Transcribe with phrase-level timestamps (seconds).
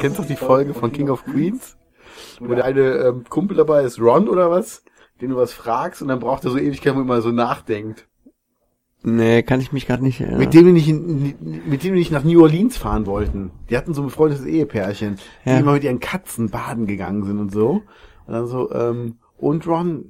[0.00, 1.76] Kennst du die Folge von King of Queens?
[2.40, 4.82] Wo der eine ähm, Kumpel dabei ist, Ron oder was?
[5.20, 8.08] Den du was fragst und dann braucht er so Ewigkeit, wo er mal so nachdenkt.
[9.16, 10.38] Nee, kann ich mich gerade nicht erinnern.
[10.40, 11.34] Mit dem wir nicht, in,
[11.66, 13.50] mit dem wir nicht nach New Orleans fahren wollten.
[13.70, 15.58] Die hatten so ein befreundetes Ehepärchen, die Ja.
[15.58, 17.82] immer mit ihren Katzen baden gegangen sind und so.
[18.26, 20.04] Und dann so, ähm, und Ron,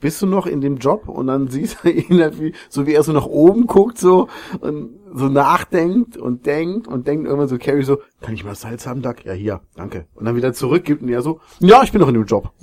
[0.00, 1.08] bist du noch in dem Job?
[1.08, 4.28] Und dann siehst du ihn halt wie, so wie er so nach oben guckt, so,
[4.60, 8.86] und so nachdenkt und denkt und denkt irgendwann so, Carrie so, kann ich mal Salz
[8.86, 9.16] haben, Doug?
[9.24, 10.06] Ja, hier, danke.
[10.14, 12.50] Und dann wieder zurückgibt und er so, ja, ich bin noch in dem Job.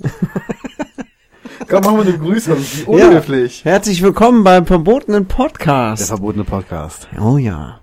[1.68, 3.64] Komm, machen wir eine Grüße, unhöflich.
[3.64, 6.08] Herzlich willkommen beim verbotenen Der Podcast.
[6.08, 7.08] verbotene Podcast.
[7.20, 7.80] Oh ja.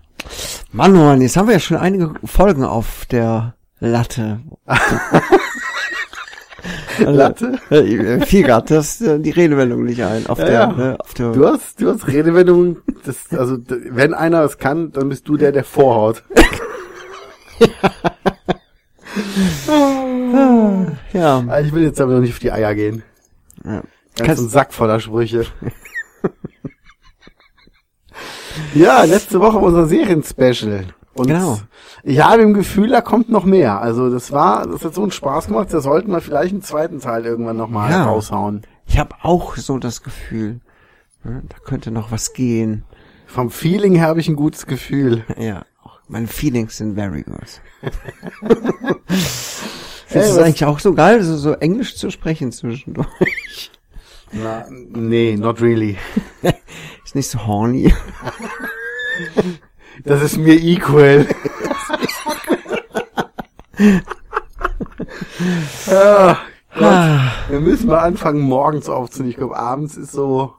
[0.71, 4.39] Mann, oh Mann, jetzt haben wir ja schon einige Folgen auf der Latte.
[6.99, 7.59] Latte?
[7.69, 10.27] Äh, viel grad, das äh, die Redewendung nicht ein.
[10.27, 10.67] Auf Ja, der, ja.
[10.73, 13.57] Ne, auf der Du hast, du hast Redewendungen, das, also,
[13.91, 16.23] wenn einer es kann, dann bist du der, der vorhaut.
[21.13, 21.43] ja.
[21.47, 23.03] Ah, Ich will jetzt aber noch nicht auf die Eier gehen.
[23.65, 23.83] Ja.
[24.15, 25.45] Ganz ein Sack voller Sprüche.
[28.73, 30.85] ja, letzte Woche unser Serienspecial.
[31.13, 31.59] Und Genau.
[32.03, 33.81] ich habe im Gefühl, da kommt noch mehr.
[33.81, 36.99] Also das war, das hat so einen Spaß gemacht, da sollten wir vielleicht einen zweiten
[36.99, 38.05] Teil irgendwann nochmal Ja.
[38.05, 38.61] raushauen.
[38.85, 40.61] Ich habe auch so das Gefühl,
[41.23, 42.83] ne, da könnte noch was gehen.
[43.25, 45.23] Vom Feeling her habe ich ein gutes Gefühl.
[45.37, 45.65] Ja,
[46.07, 47.61] meine Feelings sind very good.
[50.09, 53.71] Hey, Ist es eigentlich auch so geil, so, so Englisch zu sprechen zwischendurch?
[54.31, 55.97] Na, nee, not really.
[57.05, 57.93] Ist nicht so horny.
[60.03, 61.27] Das ist mir equal.
[65.89, 66.37] ah,
[66.77, 67.21] Gott.
[67.49, 69.31] Wir müssen mal anfangen, morgens aufzunehmen.
[69.31, 70.53] Ich glaube, abends ist so,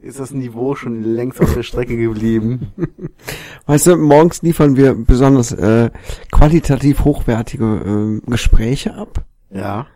[0.00, 2.72] ist das Niveau schon längst auf der Strecke geblieben.
[3.66, 5.90] Weißt du, morgens liefern wir besonders äh,
[6.30, 9.24] qualitativ hochwertige äh, Gespräche ab.
[9.50, 9.86] Ja.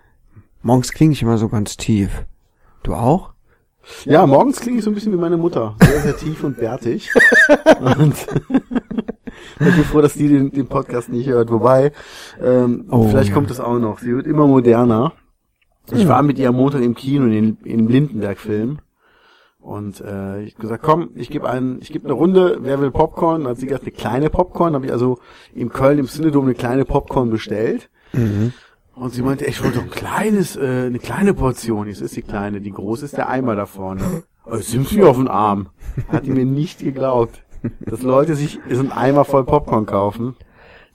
[0.63, 2.25] Morgens klinge ich immer so ganz tief.
[2.83, 3.33] Du auch?
[4.05, 5.77] Ja, morgens klinge ich so ein bisschen wie meine Mutter.
[5.81, 7.11] Sehr, sehr tief und bärtig.
[7.81, 8.15] Und
[9.61, 11.51] ich bin froh, dass die den, den Podcast nicht hört.
[11.51, 11.93] Wobei,
[12.41, 13.35] ähm, Oh, vielleicht ja.
[13.35, 13.99] kommt das auch noch.
[13.99, 15.13] Sie wird immer moderner.
[15.91, 18.79] Ich war mit ihr am Montag im Kino in, den- Lindenberg-Film.
[19.63, 23.43] Und äh, ich gesagt, komm, ich gebe einen, ich gebe eine Runde, wer will Popcorn?
[23.43, 24.75] Dann hat sie gesagt, eine kleine Popcorn.
[24.75, 25.19] Habe ich also
[25.55, 27.89] in Köln im Cinedom eine kleine Popcorn bestellt.
[28.95, 31.89] Und sie meinte, ich wollte doch ein kleines, äh, eine kleine Portion.
[31.89, 34.25] Das ist die kleine, die große ist der Eimer da vorne.
[34.45, 35.69] Oh, jetzt sind sie auf den Arm.
[36.09, 37.45] Hat die mir nicht geglaubt.
[37.87, 40.35] Dass Leute sich so einen Eimer voll Popcorn kaufen.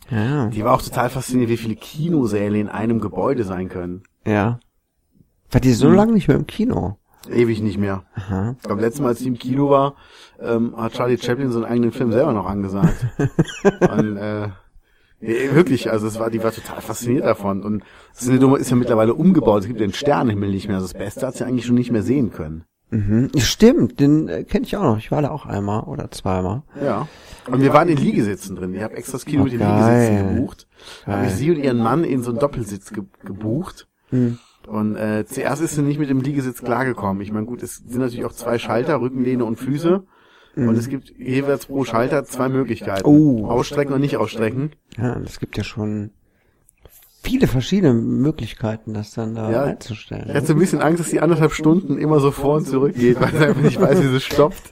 [0.10, 0.48] Ja.
[0.48, 4.04] Die war auch total fasziniert, wie viele Kinosäle in einem Gebäude sein können.
[4.26, 4.60] Ja.
[5.50, 6.98] War die so lange nicht mehr im Kino?
[7.30, 8.04] Ewig nicht mehr.
[8.16, 8.56] Aha.
[8.58, 9.96] Ich glaube, letztes Mal, als sie im Kino war,
[10.40, 13.06] ähm, hat Charlie Chaplin seinen eigenen Film selber noch angesagt.
[13.98, 14.50] Und, äh,
[15.20, 17.64] nee, wirklich, also es war, die war total fasziniert davon.
[17.64, 17.84] Und
[18.14, 19.62] Cinedom ist ja mittlerweile umgebaut.
[19.62, 20.78] Es gibt den Sternenhimmel nicht mehr.
[20.78, 22.64] Also das Beste hat sie eigentlich schon nicht mehr sehen können.
[22.90, 23.32] Mhm.
[23.38, 24.98] Stimmt, den äh, kenne ich auch noch.
[24.98, 26.64] Ich war da auch einmal oder zweimal.
[26.82, 27.08] Ja.
[27.52, 28.74] Und wir waren in Liegesitzen drin.
[28.74, 30.00] Ich habe extra das Kino Oh, mit den geil.
[30.00, 30.68] Liegesitzen gebucht.
[31.06, 33.88] Da habe ich sie und ihren Mann in so einen Doppelsitz ge gebucht.
[34.12, 34.38] Mhm.
[34.68, 37.22] Und äh, zuerst ist sie nicht mit dem Liegesitz klargekommen.
[37.22, 40.04] Ich meine, gut, es sind natürlich auch zwei Schalter, Rückenlehne und Füße.
[40.56, 43.08] Und es gibt jeweils pro Schalter zwei Möglichkeiten.
[43.08, 43.16] Mhm.
[43.44, 43.46] Oh.
[43.48, 44.72] Ausstrecken und nicht ausstrecken.
[44.98, 46.10] Ja, es gibt ja schon
[47.22, 49.64] viele verschiedene Möglichkeiten, das dann da Ja.
[49.66, 50.26] einzustellen.
[50.30, 52.96] Ich hatte so ein bisschen Angst, dass die anderthalb Stunden immer so vor und zurück
[52.96, 54.72] geht, weil ich einfach nicht weiß, wie sie stoppt.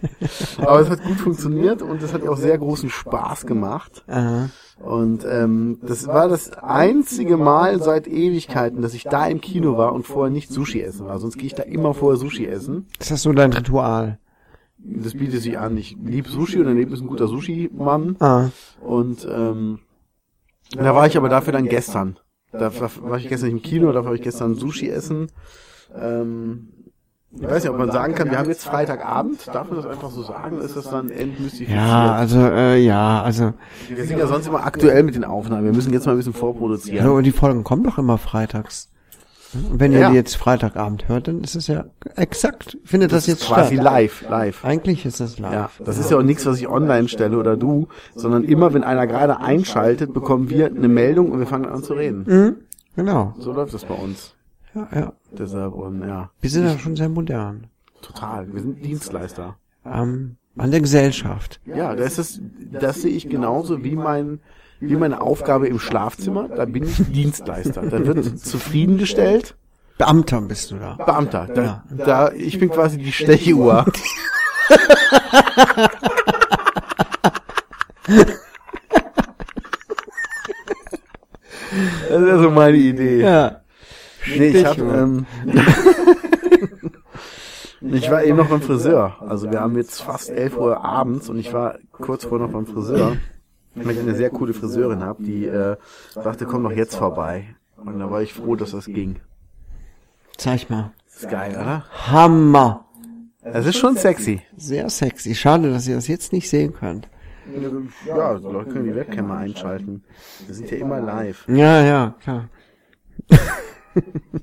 [0.57, 4.03] Aber es hat gut funktioniert und es hat auch sehr großen Spaß gemacht.
[4.07, 4.49] Aha.
[4.79, 9.93] Und ähm, das war das einzige Mal seit Ewigkeiten, dass ich da im Kino war
[9.93, 11.17] und vorher nicht Sushi essen war.
[11.19, 12.87] Sonst gehe ich da immer vorher Sushi essen.
[12.99, 14.19] Ist das so dein Ritual?
[14.77, 15.77] Das bietet sich an.
[15.77, 18.17] Ich lieb Sushi und daneben ist ein guter Sushi-Mann.
[18.19, 18.49] Ah.
[18.81, 19.79] Und ähm,
[20.75, 22.19] da war ich aber dafür dann gestern.
[22.51, 25.31] Da war war ich gestern nicht im Kino, dafür habe ich gestern Sushi essen.
[25.95, 26.69] Ähm,
[27.39, 29.47] ich weiß nicht, ob man sagen kann, wir haben jetzt Freitagabend.
[29.53, 30.59] Darf man das einfach so sagen?
[30.61, 31.77] Ist das dann entmystifiziert?
[31.77, 33.53] Ja, also, äh, ja, also,
[33.89, 35.65] Wir sind ja sonst immer aktuell mit den Aufnahmen.
[35.65, 37.05] Wir müssen jetzt mal ein bisschen vorproduzieren.
[37.05, 38.89] ja, aber die Folgen kommen doch immer freitags.
[39.53, 40.09] Und wenn ihr Ja.
[40.09, 41.85] die jetzt Freitagabend hört, dann ist es ja
[42.17, 43.85] exakt, findet das, jetzt quasi statt.
[43.85, 44.65] live, live.
[44.65, 45.53] Eigentlich ist das live.
[45.53, 48.83] Ja, das ist ja auch nichts, was ich online stelle oder du, sondern immer, wenn
[48.83, 52.25] einer gerade einschaltet, bekommen wir eine Meldung und wir fangen an zu reden.
[52.27, 52.55] Mhm,
[52.97, 53.33] genau.
[53.39, 54.34] So läuft das bei uns.
[54.75, 55.13] Ja, ja.
[55.31, 57.67] Deshalb, und ja, Wir sind ja schon sehr modern.
[58.01, 58.51] total.
[58.53, 59.57] Wir sind Dienstleister.
[59.85, 61.59] Ähm, An der Gesellschaft.
[61.65, 62.41] Ja, das ist,
[62.71, 64.39] das sehe ich genauso wie mein,
[64.79, 66.49] wie meine Aufgabe im Schlafzimmer.
[66.49, 67.81] Da bin ich Dienstleister.
[67.83, 69.55] Da wird zufriedengestellt.
[69.97, 70.95] Beamter bist du da.
[70.95, 71.47] Beamter.
[71.55, 73.85] Da, da, ich bin quasi die Stechuhr.
[82.09, 83.21] Das ist also meine Idee.
[83.21, 83.61] Ja.
[84.27, 85.25] Nee, ich hab, ähm,
[87.81, 89.17] ich war eben noch beim Friseur.
[89.21, 92.65] Also wir haben jetzt fast 11 Uhr abends und ich war kurz vor noch beim
[92.65, 93.17] Friseur,
[93.75, 95.75] weil ich eine sehr coole Friseurin habe, die äh,
[96.13, 97.55] sagte, komm doch jetzt vorbei.
[97.77, 99.17] Und da war ich froh, dass das ging.
[100.37, 100.91] Zeig mal.
[101.05, 101.85] Das ist geil, oder?
[102.11, 102.85] Hammer.
[103.43, 104.41] Das ist schon sexy.
[104.57, 105.35] Sehr sexy.
[105.35, 107.07] Schade, dass ihr das jetzt nicht sehen könnt.
[108.07, 110.03] Ja, die Leute können die Webcam mal einschalten.
[110.47, 111.47] Wir sind ja immer live.
[111.47, 112.49] Ja, ja, klar.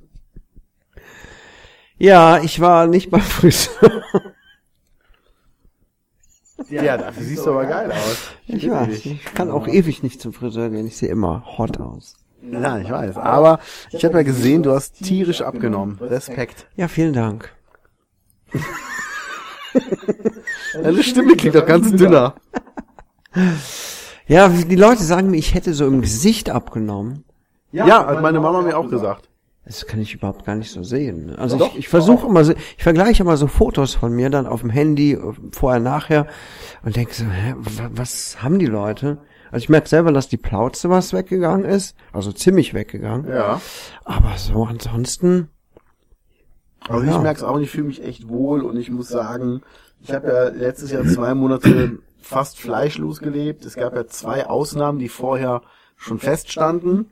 [1.99, 4.03] ja, ich war nicht beim Friseur.
[6.69, 8.31] Ja, dafür siehst du aber geil aus.
[8.47, 9.05] Ich weiß.
[9.05, 10.87] Ich kann auch ewig nicht zum Friseur gehen.
[10.87, 12.17] Ich sehe immer hot aus.
[12.51, 13.17] Ja, ich weiß.
[13.17, 13.61] Aber
[13.91, 15.99] ich habe ja gesehen, du hast tierisch abgenommen.
[16.01, 16.67] Respekt.
[16.77, 17.55] Ja, vielen Dank.
[20.75, 22.35] Deine Stimme klingt doch ganz dünner.
[24.27, 27.25] Ja, die Leute sagen mir, ich hätte so im Gesicht abgenommen.
[27.71, 29.29] Ja, hat meine Mama mir auch gesagt.
[29.65, 31.37] Das kann ich überhaupt gar nicht so sehen.
[31.37, 34.61] Also ich, ich versuche immer so, ich vergleiche immer so Fotos von mir dann auf
[34.63, 36.27] dem Handy, äh, vorher, nachher
[36.85, 39.19] und denke so, hä, wa- was haben die Leute?
[39.53, 43.29] Also ich merke selber, dass die Plauze was weggegangen ist, also ziemlich weggegangen.
[43.31, 43.61] Ja.
[44.05, 45.49] Aber so ansonsten,
[46.89, 47.17] Also Ja.
[47.17, 49.63] ich merke es auch, ich fühle mich echt wohl und ich muss sagen,
[50.01, 53.65] ich habe ja letztes Jahr zwei Monate fast fleischlos gelebt.
[53.65, 55.63] Es gab ja zwei Ausnahmen, die vorher
[55.97, 57.11] schon feststanden.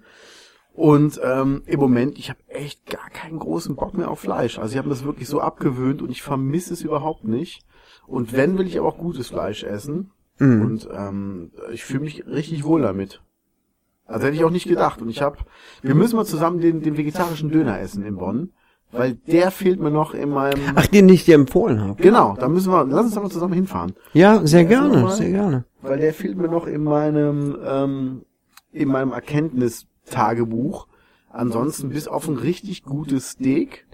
[0.81, 4.59] Und ähm, im Moment, ich habe echt gar keinen großen Bock mehr auf Fleisch.
[4.59, 7.67] Also ich habe mir das wirklich so abgewöhnt und ich vermisse es überhaupt nicht.
[8.07, 10.11] Und wenn, will ich aber auch gutes Fleisch essen.
[10.39, 13.21] Und ähm, ich fühle mich richtig wohl damit.
[14.07, 15.03] Also hätte ich auch nicht gedacht.
[15.03, 15.37] Und ich habe,
[15.83, 18.55] wir müssen mal zusammen den, den vegetarischen Döner essen in Bonn,
[18.91, 20.61] weil der fehlt mir noch in meinem.
[20.77, 22.03] ach, den ich dir empfohlen habe.
[22.03, 25.13] Genau, da müssen wir, lass uns aber zusammen hinfahren, Ja, sehr gerne, nochmal?
[25.13, 25.65] sehr gerne.
[25.83, 28.23] weil der fehlt mir noch in meinem, ähm,
[28.73, 29.13] in meinem
[30.11, 30.87] Erkenntnistagebuch.
[31.33, 33.87] Ansonsten bis auf ein richtig gutes Steak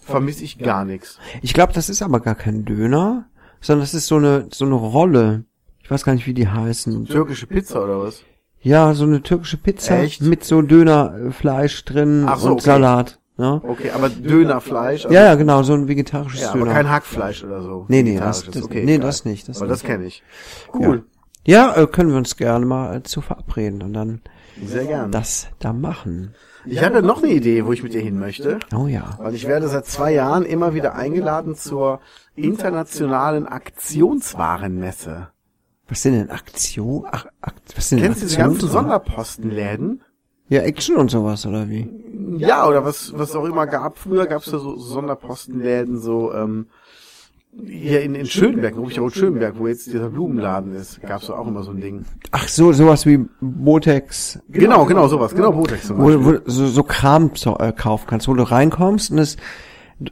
[0.00, 1.18] vermisse ich gar nichts.
[1.42, 3.26] Ich glaube, das ist aber gar kein Döner,
[3.60, 5.44] sondern das ist so eine so eine Rolle.
[5.82, 7.04] Ich weiß gar nicht, wie die heißen.
[7.06, 8.22] Türkische Pizza oder was?
[8.60, 10.22] Ja, so eine türkische Pizza Echt?
[10.22, 12.62] mit so Dönerfleisch drin so, und okay.
[12.62, 13.18] Salat.
[13.36, 13.60] Ja?
[13.64, 15.04] Okay, aber Dönerfleisch.
[15.04, 16.72] also- ja, ja, genau, so ein vegetarisches ja, aber Döner.
[16.72, 17.86] kein Hackfleisch oder so.
[17.88, 18.98] Nee, nee, das- das- nee, geil.
[19.00, 19.90] das nicht, das aber das nicht.
[19.90, 20.22] kenne ich.
[20.72, 21.04] Cool.
[21.44, 24.20] Ja, äh, können wir uns gerne mal äh, zu verabreden und dann
[24.64, 25.10] Sehr gern.
[25.10, 26.34] das da machen.
[26.64, 28.60] Ich habe ja noch eine Idee, wo ich mit dir hin möchte.
[28.74, 29.18] Oh ja.
[29.18, 32.00] Weil ich werde seit zwei Jahren immer wieder eingeladen zur
[32.36, 35.28] internationalen Aktionswarenmesse.
[35.88, 37.04] Was sind denn Aktion?
[37.10, 38.68] Ach, Akt, was sind denn Kennst du diese ganzen?
[38.68, 40.02] Sonderpostenläden?
[40.48, 41.88] Ja, Action und sowas, oder wie?
[42.36, 43.98] Ja, oder was was auch immer gab.
[43.98, 46.66] Früher gab es ja so Sonderpostenläden, so ähm,
[47.66, 51.62] hier in, in Schönberg, Rot Schönberg, wo jetzt dieser Blumenladen ist, gab es auch immer
[51.62, 52.04] so ein Ding.
[52.30, 56.24] Ach so, sowas wie Botex, Genau, genau sowas, genau Botex zum wo, Beispiel.
[56.24, 59.36] wo du so, so Kram zu, äh, kaufen kannst, wo du reinkommst und es,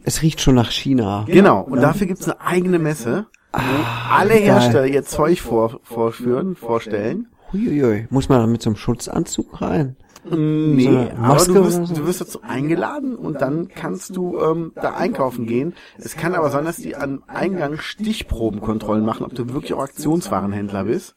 [0.04, 1.24] es riecht schon nach China.
[1.28, 3.58] Genau, und dafür gibt's eine eigene Messe, wo
[4.10, 4.42] alle geil.
[4.42, 7.28] Hersteller ihr Zeug vor, vorführen, vorstellen.
[7.52, 8.06] Huiuiui.
[8.10, 9.96] Muss man mit so einem Schutzanzug rein?
[10.28, 14.94] Nee, So aber du wirst, du wirst dazu eingeladen und dann kannst du ähm, da
[14.94, 15.74] einkaufen gehen.
[15.98, 20.84] Es kann aber sein, dass die am Eingang Stichprobenkontrollen machen, ob du wirklich auch Aktionswarenhändler
[20.84, 21.14] bist.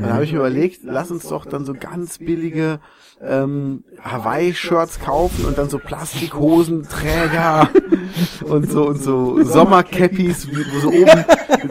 [0.00, 2.80] Dann habe ich mir überlegt, lass uns doch dann so ganz billige
[3.22, 7.68] ähm, Hawaii-Shirts kaufen und dann so Plastikhosenträger
[8.44, 11.24] und so und so Sommercappies, wo so oben,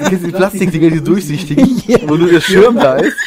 [0.09, 1.67] die Plastikdinger, die durchsichtigen,
[2.07, 3.17] wo nur der Schirm da ist.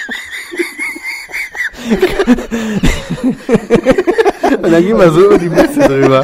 [4.63, 6.23] Und dann gehen wir so über die Messe drüber.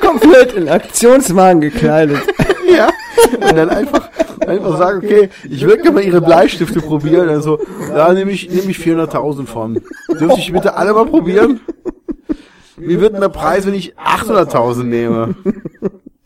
[0.00, 2.22] Komplett in Aktionswagen gekleidet.
[2.74, 2.88] Ja.
[3.34, 4.08] Und dann einfach,
[4.46, 7.28] einfach sagen, okay, ich würde gerne mal ihre Bleistifte probieren.
[7.28, 9.80] Also, da nehme ich, nehme ich 400.000 von.
[10.08, 11.60] Dürfte ich bitte alle mal probieren?
[12.76, 15.34] Wie wird denn der Preis, wenn ich 800.000 nehme?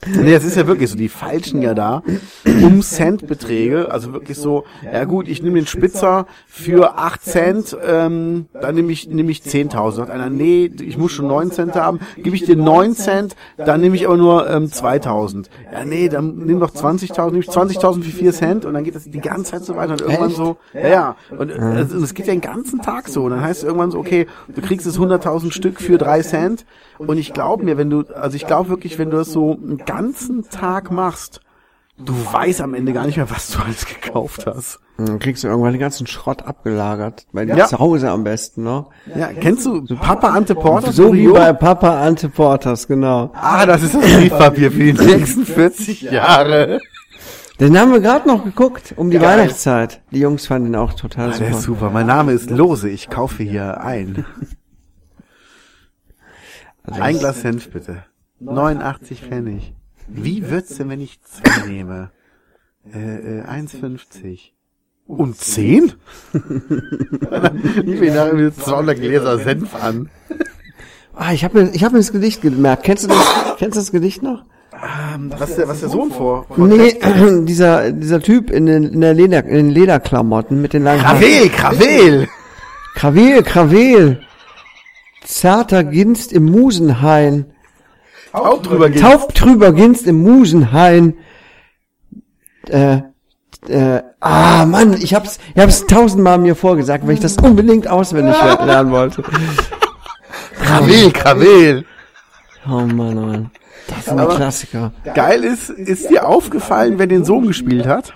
[0.07, 2.05] Nee, das ist ja wirklich so, die falschen ja da
[2.45, 8.47] um Centbeträge, also wirklich so, ja gut, ich nehme den Spitzer für 8 Cent, ähm,
[8.53, 9.93] dann nehme ich, nehme ich 10.000.
[9.93, 13.81] Sagt einer, nee, ich muss schon 9 Cent haben, gebe ich dir 9 Cent, dann
[13.81, 15.47] nehme ich aber nur ähm, 2.000.
[15.73, 18.95] Ja, nee, dann nimm doch 20.000, nehme ich 20.000 für 4 Cent und dann geht
[18.95, 22.15] das die ganze Zeit so weiter und irgendwann so, ja, ja, und es und es
[22.15, 24.87] geht ja den ganzen Tag so und dann heißt es irgendwann so, okay, du kriegst
[24.87, 26.67] jetzt 100.000 Stück für 3 Cent
[26.99, 30.49] und ich glaube mir, wenn du, also ich glaube wirklich, wenn du das so ganzen
[30.51, 31.41] Tag machst,
[31.97, 34.79] du weißt am Ende gar nicht mehr, was du alles gekauft hast.
[34.99, 37.27] Dann kriegst du irgendwann den ganzen Schrott abgelagert.
[37.33, 37.67] Bei dir Ja.
[37.67, 38.87] zu Hause am besten, ne?
[39.15, 40.91] Ja, kennst du Papa Ante Porter?
[40.93, 43.31] So wie bei Papa Ante Porters, genau.
[43.35, 46.81] Ah, das ist das Briefpapier für die nächsten 40 Jahre.
[47.61, 49.39] Den haben wir gerade noch geguckt, um die Geil.
[49.39, 50.01] Weihnachtszeit.
[50.13, 51.81] Die Jungs fanden ihn auch total Ah, der ist super.
[51.81, 51.91] super.
[51.91, 52.89] Mein Name ist Lose.
[52.89, 54.25] Ich kaufe hier ein.
[56.85, 58.05] Also Ein Glas Senf bitte.
[58.41, 59.75] 89 Pfennig.
[60.09, 62.11] Wie wird's denn, wenn ich zwei nehme?
[62.93, 64.53] Äh, äh, 1,50.
[65.07, 65.95] Und 10?
[66.35, 70.11] ich bin nachher mit 200 Gläser Senf an.
[71.15, 72.85] Ah, ich habe mir, ich hab mir das Gedicht gemerkt.
[72.85, 74.45] Kennst du das, kennst du das Gedicht noch?
[74.73, 76.45] Ähm, was, der, was der Sohn vor?
[76.45, 76.95] vor Nee,
[77.45, 81.21] dieser, dieser Typ in den, in der Leder, in den Lederklamotten mit den langen Haaren.
[81.21, 82.29] Krawel, Krawel!
[82.95, 84.21] Krawel, Krawel.
[85.25, 87.47] Zarter Ginst im Musenhain.
[88.43, 89.01] Taub drüber gehen.
[89.03, 91.17] Taub drüber Ginst im Musenhain.
[92.69, 93.03] Äh,
[93.67, 98.35] äh, ah, Mann, ich hab's, ich hab's tausendmal mir vorgesagt, weil ich das unbedingt auswendig
[98.41, 99.23] lernen wollte.
[100.61, 101.85] Krawel, Krawel.
[102.67, 103.51] Oh Mann, oh Mann.
[103.89, 104.93] Das ist ein Aber- Klassiker.
[105.15, 108.13] Geil ist, ist dir aufgefallen, wer den Sohn gespielt hat?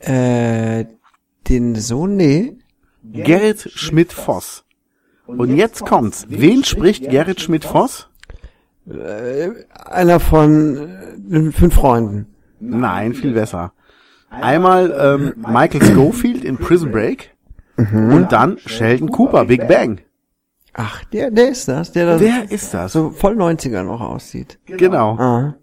[0.00, 0.86] Äh,
[1.48, 2.56] den Sohn, nee.
[3.04, 4.64] Gerrit Schmidt-Voss.
[5.26, 6.24] Und jetzt kommt's.
[6.28, 8.08] Wen spricht Gerrit Schmidt-Voss?
[8.86, 12.26] Einer von äh, den fünf Freunden.
[12.60, 13.72] Nein, viel besser.
[14.30, 17.34] Einmal ähm, Michael Schofield in Prison Break
[17.76, 20.00] und dann Sheldon Cooper, Big Bang.
[20.74, 22.92] Ach, der, der ist das, der da Wer ist das?
[22.92, 24.58] so voll 90er noch aussieht.
[24.66, 25.16] Genau.
[25.18, 25.54] Ah.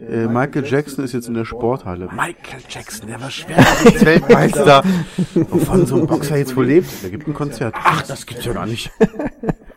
[0.00, 2.08] Äh, Michael Jackson ist jetzt in der Sporthalle.
[2.12, 4.82] Michael Jackson, der war Schwergewichtsweltmeister.
[5.34, 7.02] Wovon so ein Boxer jetzt wohl lebt?
[7.02, 7.74] Der gibt ein Konzert.
[7.78, 8.90] Ach, das gibt's ja gar nicht.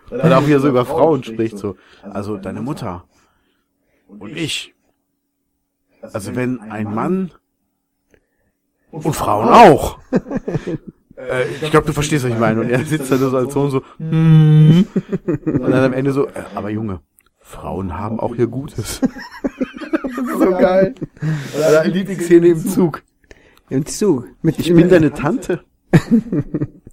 [0.10, 1.75] Weil er auch wieder so über Frauen spricht, so.
[2.04, 3.06] Also deine Mutter
[4.08, 4.74] und ich.
[6.01, 7.32] Also wenn ein Mann
[8.92, 10.00] und Frauen auch.
[11.20, 12.62] Äh, ich glaube, du verstehst, was ich meine.
[12.62, 13.82] Und er sitzt da nur so als Sohn so.
[13.98, 14.88] "Hm."
[15.25, 17.01] Und dann am Ende so, äh, aber Junge,
[17.39, 19.01] Frauen haben auch ihr Gutes.
[20.39, 20.96] so geil.
[21.58, 23.04] Oder Lieblingsszene im Zug.
[23.70, 24.28] Im Zug.
[24.42, 25.60] Mit, Ich bin deine Tante.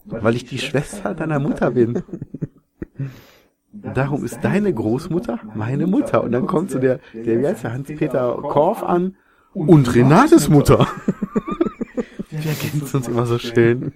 [0.06, 2.02] Weil ich die Schwester deiner Mutter bin.
[3.72, 6.22] Darum ist deine Großmutter meine Mutter.
[6.24, 9.16] Und dann kommt so der, der wie heißt der, Hans-Peter Korf an
[9.52, 10.86] und Renates Mutter.
[12.30, 13.92] Wir ergänzen uns immer so schön.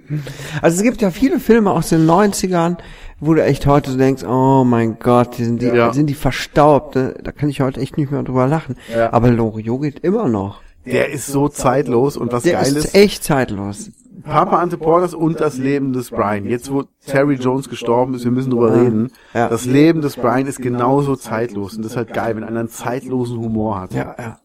[0.63, 2.79] Also es gibt ja viele Filme aus den 90ern,
[3.21, 5.93] wo du echt heute so denkst, oh mein Gott, die sind die, Ja.
[5.93, 6.95] sind die verstaubt.
[6.95, 7.15] ne?
[7.23, 8.77] Da kann ich heute echt nicht mehr drüber lachen.
[8.95, 9.13] Ja.
[9.13, 10.63] Aber Loriot geht immer noch.
[10.87, 13.91] Der ist so zeitlos und was Der geil ist ist, echt zeitlos.
[14.23, 16.45] Papa Ante Porters und das Leben des Brian.
[16.47, 19.11] Jetzt, wo Terry Jones gestorben ist, wir müssen drüber reden.
[19.35, 19.49] Ja.
[19.49, 21.75] Das Leben des Brian ist genauso zeitlos.
[21.77, 23.93] Und das ist halt geil, wenn einer einen zeitlosen Humor hat.
[23.95, 24.39] Ja, ja.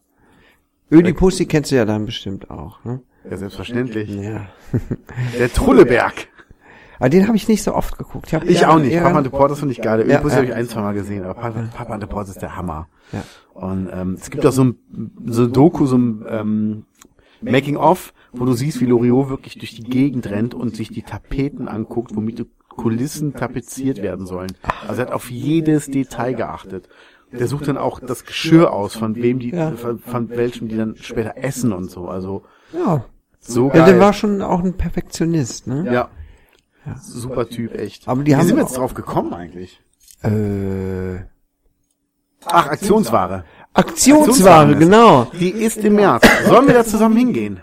[0.90, 2.84] Ödipussy kennst du ja dann bestimmt auch.
[2.84, 3.00] Ne?
[3.28, 4.08] Ja, selbstverständlich.
[4.08, 4.46] Ja.
[5.38, 6.28] Der Trulleberg.
[6.98, 8.32] Aber den habe ich nicht so oft geguckt.
[8.46, 8.96] Ich eher- auch nicht.
[8.96, 9.98] Papa Ante Porters finde ich geil.
[9.98, 10.36] Der Ja, Ödipus ja.
[10.38, 12.88] habe ich ein, zwei Mal gesehen, aber Papa, Papa Porters ist der Hammer.
[13.12, 13.22] Ja.
[13.52, 14.76] Und ähm, es gibt auch so ein,
[15.26, 16.84] so ein Doku, so ein ähm,
[17.42, 21.68] Making-of, wo du siehst, wie Loriot wirklich durch die Gegend rennt und sich die Tapeten
[21.68, 24.52] anguckt, womit die Kulissen tapeziert werden sollen.
[24.86, 26.88] Also er hat auf jedes Detail geachtet.
[27.32, 29.72] Der sucht dann auch das Geschirr aus, von wem die, Ja.
[29.72, 32.06] von, von welchem die dann später essen und so.
[32.08, 33.04] Also Ja.
[33.40, 33.84] so ja, geil.
[33.86, 35.90] der war schon auch ein Perfektionist, ne?
[35.92, 36.08] ja.
[37.02, 38.06] Super Typ, echt.
[38.06, 39.80] Aber die Wie haben sind wir jetzt drauf gekommen eigentlich?
[40.22, 41.16] Äh,
[42.44, 43.44] Ach, Aktionsware.
[43.72, 45.24] Aktionsware, genau.
[45.38, 46.24] Die ist im März.
[46.46, 47.60] Sollen wir da zusammen hingehen?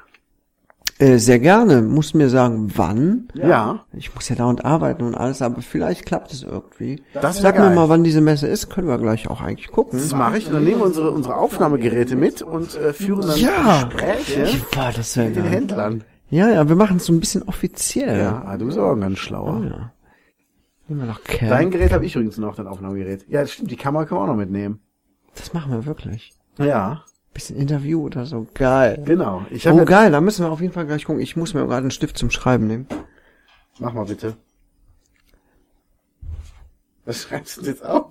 [1.04, 1.82] Äh, sehr gerne.
[1.82, 3.28] Muss mir sagen, wann.
[3.34, 3.84] Ja.
[3.92, 7.04] Ich muss ja dauernd arbeiten und alles, aber vielleicht klappt es irgendwie.
[7.14, 7.76] Das Sag mir geil.
[7.76, 10.00] mal, wann diese Messe ist, können wir gleich auch eigentlich gucken.
[10.00, 10.48] Das mache ich.
[10.48, 13.84] Und dann nehmen wir unsere, unsere Aufnahmegeräte mit und äh, führen dann Ja.
[13.84, 15.44] Gespräche Ja, das mit den.
[15.44, 16.04] Händlern.
[16.30, 18.18] Ja, ja, wir machen es so ein bisschen offiziell.
[18.20, 19.62] Ja, ah, du bist auch ganz schlauer.
[19.66, 19.92] ja.
[20.88, 21.50] Nehmen wir noch Kerl.
[21.50, 23.26] Dein Gerät habe ich übrigens noch, dein Aufnahmegerät.
[23.30, 23.72] Ja, das stimmt.
[23.72, 24.80] Die Kamera können wir auch noch mitnehmen.
[25.36, 26.32] Das machen wir wirklich.
[26.60, 28.46] Ja, Bisschen Interview oder so.
[28.54, 29.02] Geil.
[29.06, 29.46] genau.
[29.50, 31.22] Ich Oh, habe geil, da müssen wir auf jeden Fall gleich gucken.
[31.22, 32.88] Ich muss mir gerade einen Stift zum Schreiben nehmen.
[33.80, 34.36] Mach mal bitte.
[37.06, 38.08] Was schreibst du jetzt auf?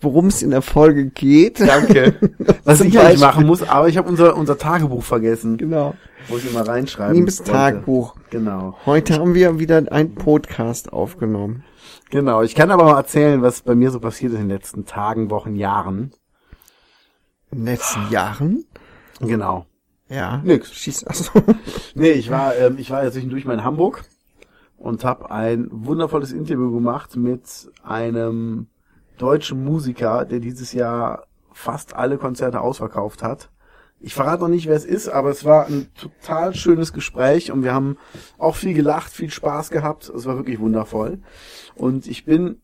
[0.00, 1.60] Worum es in der Folge geht.
[1.60, 2.14] Danke.
[2.64, 5.56] Was ich eigentlich machen muss, aber ich habe unser, unser Tagebuch vergessen.
[5.58, 5.94] Genau.
[6.28, 7.52] Wo ich immer reinschreiben Liebes wollte.
[7.52, 8.16] Tagebuch.
[8.30, 8.76] Genau.
[8.84, 11.64] Heute haben wir wieder einen Podcast aufgenommen.
[12.10, 12.42] Genau.
[12.42, 15.30] Ich kann aber mal erzählen, was bei mir so passiert ist in den letzten Tagen,
[15.30, 16.12] Wochen, Jahren.
[17.52, 18.64] In den letzten Jahren.
[19.20, 19.66] Genau.
[20.08, 20.38] Ja.
[20.38, 20.72] Nix.
[20.72, 21.32] Schieß, achso.
[21.94, 24.04] Nee, ich war, ähm, ich war ja zwischendurch mal in Hamburg
[24.78, 28.68] und habe ein wundervolles Interview gemacht mit einem
[29.18, 33.50] deutschen Musiker, der dieses Jahr fast alle Konzerte ausverkauft hat.
[34.00, 37.62] Ich verrate noch nicht, wer es ist, aber es war ein total schönes Gespräch und
[37.62, 37.98] wir haben
[38.38, 40.08] auch viel gelacht, viel Spaß gehabt.
[40.08, 41.20] Es war wirklich wundervoll.
[41.74, 42.61] Und ich bin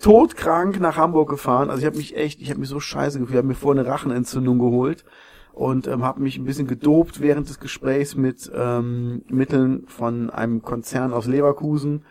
[0.00, 1.70] todkrank nach Hamburg gefahren.
[1.70, 3.34] Also ich habe mich echt, ich habe mich so scheiße gefühlt.
[3.34, 5.04] Ich habe mir vorher eine Rachenentzündung geholt
[5.52, 10.62] und ähm, habe mich ein bisschen gedopt während des Gesprächs mit ähm, Mitteln von einem
[10.62, 12.04] Konzern aus Leverkusen.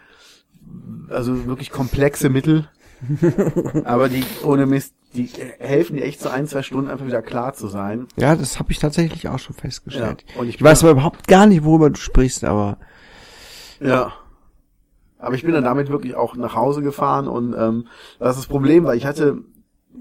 [1.10, 2.68] Also wirklich komplexe Mittel.
[3.86, 5.30] Aber die ohne Mist, die
[5.60, 8.08] helfen dir echt so ein, zwei Stunden einfach wieder klar zu sein.
[8.18, 10.26] Ja, das habe ich tatsächlich auch schon festgestellt.
[10.34, 12.78] Ja, und ich ich weiß aber überhaupt gar nicht, worüber du sprichst, aber
[13.80, 14.14] Ja.
[15.20, 17.88] Aber ich bin dann damit wirklich auch nach Hause gefahren und ähm,
[18.20, 19.40] das ist das Problem, weil ich hatte,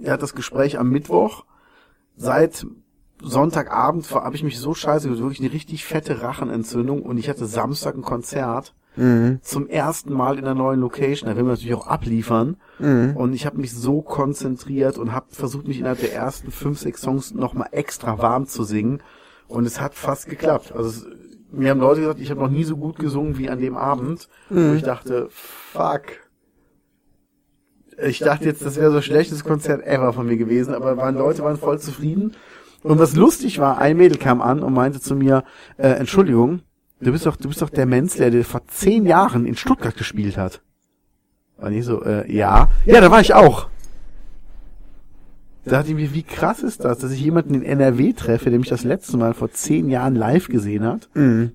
[0.01, 1.45] ich hatte das Gespräch am Mittwoch.
[2.17, 2.67] Seit
[3.23, 7.95] Sonntagabend habe ich mich so scheiße, wirklich eine richtig fette Rachenentzündung und ich hatte Samstag
[7.97, 8.75] ein Konzert.
[9.43, 12.57] Zum ersten Mal in der neuen Location, da will man natürlich auch abliefern.
[13.15, 17.03] Und ich habe mich so konzentriert und habe versucht, mich innerhalb der ersten fünf, sechs
[17.03, 19.03] Songs nochmal extra warm zu singen.
[19.49, 20.73] Und es hat fast geklappt.
[20.75, 21.07] Also es,
[21.53, 24.29] mir haben Leute gesagt, ich habe noch nie so gut gesungen wie an dem Abend.
[24.51, 26.03] Und ich dachte, fuck.
[28.03, 31.43] Ich dachte jetzt, das wäre so schlechtes Konzert ever von mir gewesen, aber waren Leute
[31.43, 32.33] waren voll zufrieden.
[32.83, 35.45] Und was lustig war, ein Mädel kam an und meinte zu mir,
[35.77, 36.61] äh, Entschuldigung,
[37.01, 40.37] du bist doch, du bist doch der Menzler, der vor zehn Jahren in Stuttgart gespielt
[40.37, 40.61] hat.
[41.57, 42.69] Und ich so, äh, ja.
[42.85, 43.69] Ja, da war ich auch.
[45.67, 48.59] Da dachte ich mir, wie krass ist das, dass ich jemanden in NRW treffe, der
[48.61, 51.09] mich das letzte Mal vor zehn Jahren live gesehen hat.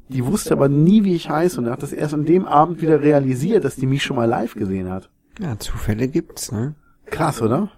[0.10, 3.02] Die wusste aber nie, wie ich heiße und hat das erst an dem Abend wieder
[3.02, 5.10] realisiert, dass die mich schon mal live gesehen hat.
[5.40, 6.76] ja, Zufälle gibt's, ne?
[7.06, 7.70] Krass, oder?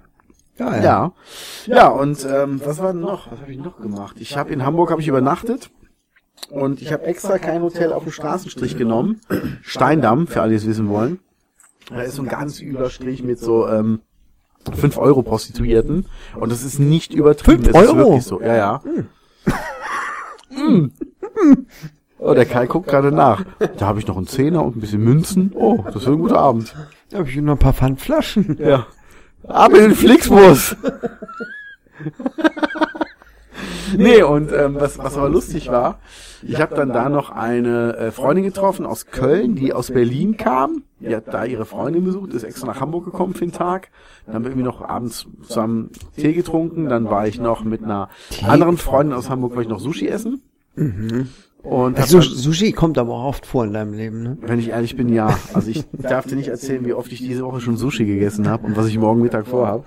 [0.58, 1.14] Ja, Ja.
[1.68, 3.32] Ja, und ähm, was war denn noch?
[3.32, 4.18] Was habe ich noch gemacht?
[4.20, 5.70] Ich habe in Hamburg habe ich übernachtet
[6.50, 9.22] und ich habe extra kein Hotel auf dem Straßenstrich genommen.
[9.62, 11.20] Steindamm, für alle, die es wissen wollen.
[11.90, 14.00] Da ist so ein ganz übler Strich mit so ähm,
[14.72, 16.06] 5 Euro Prostituierten
[16.36, 17.64] und das ist nicht übertrieben.
[17.64, 17.98] Fünf das ist Euro?
[17.98, 18.42] wirklich so.
[18.42, 18.82] Ja, ja.
[20.50, 20.92] Mm.
[22.20, 23.44] Oh, der Kai guckt gerade nach.
[23.78, 25.52] Da habe ich noch einen Zehner und ein bisschen Münzen.
[25.56, 26.74] Oh, das wird ein guter Abend.
[27.10, 28.58] Da habe ich noch ein paar Pfandflaschen.
[28.60, 28.86] Ja.
[29.46, 30.76] Aber in Flixbus.
[33.98, 36.00] nee, und ähm, was, was aber lustig war,
[36.46, 40.84] ich habe dann da noch eine äh, Freundin getroffen aus Köln, die aus Berlin kam.
[41.00, 43.90] Die hat da ihre Freundin besucht, ist extra nach Hamburg gekommen für den Tag.
[44.26, 46.90] Dann haben wir irgendwie noch abends zusammen Tee getrunken.
[46.90, 48.10] Dann war ich noch mit einer
[48.46, 50.42] anderen Freundin aus Hamburg, war ich noch Sushi essen.
[51.64, 54.38] Und hab Also, Sushi kommt aber auch oft vor in deinem Leben, ne?
[54.42, 55.38] wenn ich ehrlich bin, ja.
[55.54, 58.66] Also ich darf dir nicht erzählen, wie oft ich diese Woche schon Sushi gegessen habe
[58.68, 59.86] und was ich morgen Mittag vorhab.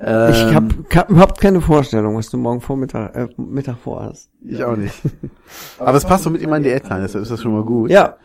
[0.00, 4.30] Ähm, Ich habe hab überhaupt keine Vorstellung, was du morgen Vormittag äh, Mittag vorhast.
[4.44, 4.94] Ich auch nicht.
[5.78, 7.90] Aber es passt so mit in meinen Diätplan, deshalb ist das schon mal gut.
[7.90, 8.16] Ja.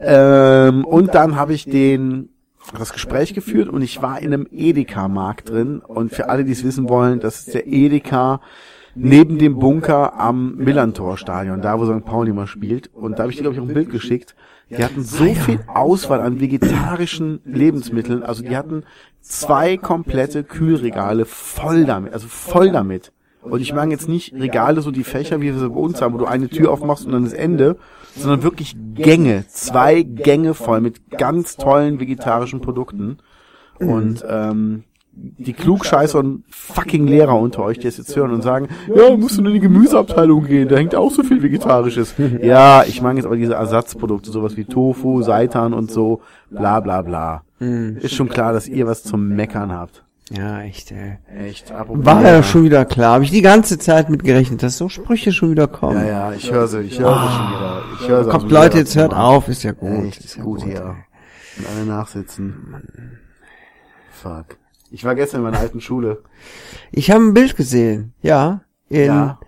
[0.00, 2.30] Ähm, und dann habe ich den
[2.76, 5.80] das Gespräch geführt und ich war in einem Edeka-Markt drin.
[5.80, 8.40] Und für alle, die es wissen wollen, das ist der Edeka
[8.94, 12.04] neben dem Bunker am Millantor-Stadion, da wo St.
[12.04, 12.92] Pauli mal spielt.
[12.94, 14.34] Und da habe ich dir, glaube ich, auch ein Bild geschickt.
[14.70, 18.22] Die hatten so viel Auswahl an vegetarischen Lebensmitteln.
[18.22, 18.84] Also die hatten
[19.28, 23.12] zwei komplette Kühlregale voll damit, also voll damit.
[23.42, 26.14] Und ich meine jetzt nicht Regale, so die Fächer, wie wir sie bei uns haben,
[26.14, 27.76] wo du eine Tür aufmachst und dann das Ende,
[28.16, 33.18] sondern wirklich Gänge, zwei Gänge voll mit ganz tollen vegetarischen Produkten.
[33.78, 38.68] Und ähm, die Klugscheißer und fucking Lehrer unter euch, die es jetzt hören und sagen,
[38.94, 42.14] ja, musst du nur in die Gemüseabteilung gehen, da hängt auch so viel Vegetarisches.
[42.42, 47.02] ja, ich meine jetzt aber diese Ersatzprodukte, sowas wie Tofu, Seitan und so, bla bla
[47.02, 47.42] bla.
[47.60, 50.04] Ist schon klar, dass ihr was zum Meckern habt.
[50.30, 51.16] Ja, echt, ey.
[51.34, 51.72] Echt.
[51.72, 53.14] apropos War ja schon wieder klar.
[53.14, 55.96] Habe ich die ganze Zeit mit gerechnet, dass so Sprüche schon wieder kommen.
[55.96, 57.82] Ja, ja, ich höre sie, ich höre sie schon wieder.
[58.00, 60.04] Ich höre sie Kommt am Leute, jetzt hört auf, ist ja gut.
[60.04, 60.72] Echt, ist ja gut ey.
[60.72, 60.96] hier.
[61.58, 63.18] Und alle nachsitzen.
[64.10, 64.58] Fuck.
[64.90, 66.22] Ich war gestern in meiner alten Schule.
[66.92, 68.60] Ich habe ein Bild gesehen, ja.
[68.88, 69.38] In, Ja.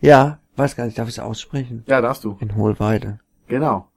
[0.00, 0.38] ja.
[0.56, 1.84] weiß gar nicht, darf ich es aussprechen?
[1.86, 2.36] Ja, darfst du.
[2.40, 3.20] In Hohlweide.
[3.48, 3.88] Genau.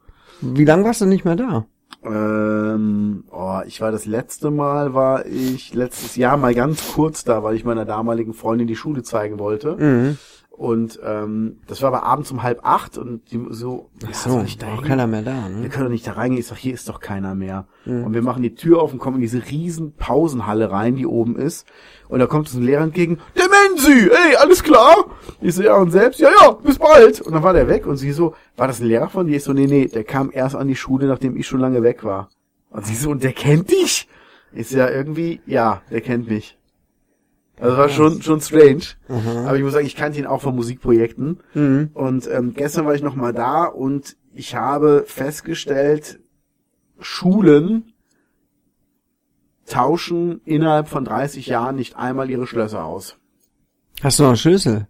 [0.42, 1.66] Wie lange warst du nicht mehr da?
[2.04, 7.44] Ähm, oh, ich war das letzte Mal, war ich letztes Jahr mal ganz kurz da,
[7.44, 9.76] weil ich meiner damaligen Freundin die Schule zeigen wollte.
[9.76, 10.18] Mhm.
[10.58, 14.30] Und ähm, das war aber abends um halb acht und die so, ja, Ach so,
[14.32, 15.70] soll ich da auch keiner mehr da, Wir ne?
[15.70, 16.40] können doch nicht da reingehen.
[16.40, 17.68] Ich sag, hier ist doch keiner mehr.
[17.86, 21.38] Und wir machen die Tür auf und kommen in diese riesen Pausenhalle rein, die oben
[21.38, 21.68] ist.
[22.10, 23.20] Und da kommt uns ein Lehrer entgegen.
[23.38, 24.10] Der Menzi!
[24.10, 24.96] Ey, alles klar?
[25.42, 26.20] Ich so, ja, und selbst?
[26.20, 27.22] Ja, ja, bis bald.
[27.22, 29.38] Und dann war der weg und sie so, war das ein Lehrer von dir?
[29.38, 32.04] Ich so, nee, nee, der kam erst an die Schule, nachdem ich schon lange weg
[32.04, 32.30] war.
[32.72, 34.10] Und sie so, und der kennt dich?
[34.54, 36.57] Ist ja irgendwie, ja, der kennt mich.
[37.60, 38.84] Also war schon, schon strange.
[39.10, 41.40] Aber ich muss sagen, ich kannte ihn auch von Musikprojekten.
[41.56, 41.90] Mhm.
[41.94, 46.20] Und ähm, gestern war ich noch mal da und ich habe festgestellt,
[47.00, 47.94] Schulen
[49.66, 53.18] tauschen innerhalb von 30 Jahren nicht einmal ihre Schlösser aus.
[54.02, 54.88] Hast du noch einen Schlüssel?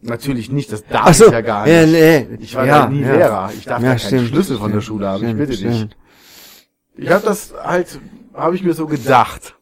[0.00, 1.72] Natürlich nicht, das darf so, ich ja gar nicht.
[1.74, 2.28] ja, nee.
[2.40, 3.14] Ich war Ja, nie ja.
[3.14, 3.50] Lehrer.
[3.56, 5.18] Ich darf Ja, ja keinen stimmt, Schlüssel von der Schule haben.
[5.24, 5.88] stimmt, ich bitte dich.
[6.96, 7.98] Ich habe das halt,
[8.34, 9.56] habe ich mir so gedacht.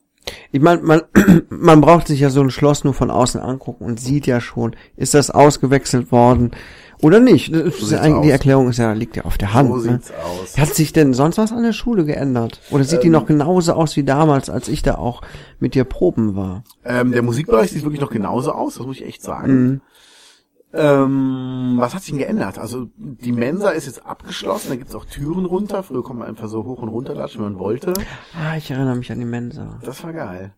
[0.52, 1.02] Ich meine, man,
[1.48, 4.76] man braucht sich ja so ein Schloss nur von außen angucken und sieht ja schon,
[4.96, 6.52] ist das ausgewechselt worden
[7.02, 7.54] oder nicht.
[7.54, 8.32] Das ist eigentlich, die aus.
[8.32, 9.68] Erklärung ist ja, liegt ja auf der Hand.
[9.68, 9.82] So ne?
[9.82, 10.58] sieht's aus.
[10.58, 12.60] Hat sich denn sonst was an der Schule geändert?
[12.70, 13.12] Oder sieht die Ähm.
[13.12, 15.20] noch genauso aus wie damals, als ich da auch
[15.58, 16.64] mit dir proben war?
[16.84, 19.52] Ähm, der Musikbereich sieht wirklich noch genauso aus, das muss ich echt sagen.
[19.52, 19.80] Mhm.
[20.76, 22.58] Ähm, was hat sich denn geändert?
[22.58, 25.82] Also die Mensa ist jetzt abgeschlossen, da gibt's auch Türen runter.
[25.82, 27.94] Früher konnte man einfach so hoch und runter latschen, wenn man wollte.
[28.34, 29.78] Ah, ich erinnere mich an die Mensa.
[29.84, 30.52] Das war geil.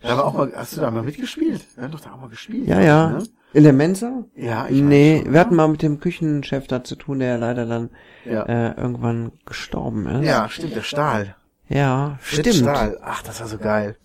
[0.00, 1.64] Da war auch mal, hast du da mal mitgespielt?
[1.76, 2.66] Wir haben doch da auch mal gespielt.
[2.66, 3.10] Ja, ja.
[3.10, 3.22] Ne?
[3.52, 4.24] In der Mensa?
[4.34, 7.36] Ja, ich Nee, schon, wir hatten mal mit dem Küchenchef da zu tun, der ja
[7.36, 7.90] leider dann
[8.24, 8.42] Ja.
[8.42, 10.24] äh, irgendwann gestorben ist.
[10.26, 11.36] Ja, stimmt, der Stahl.
[11.68, 12.70] Ja, Fritz stimmt.
[12.70, 12.98] Stahl.
[13.02, 13.96] Ach, das war so geil.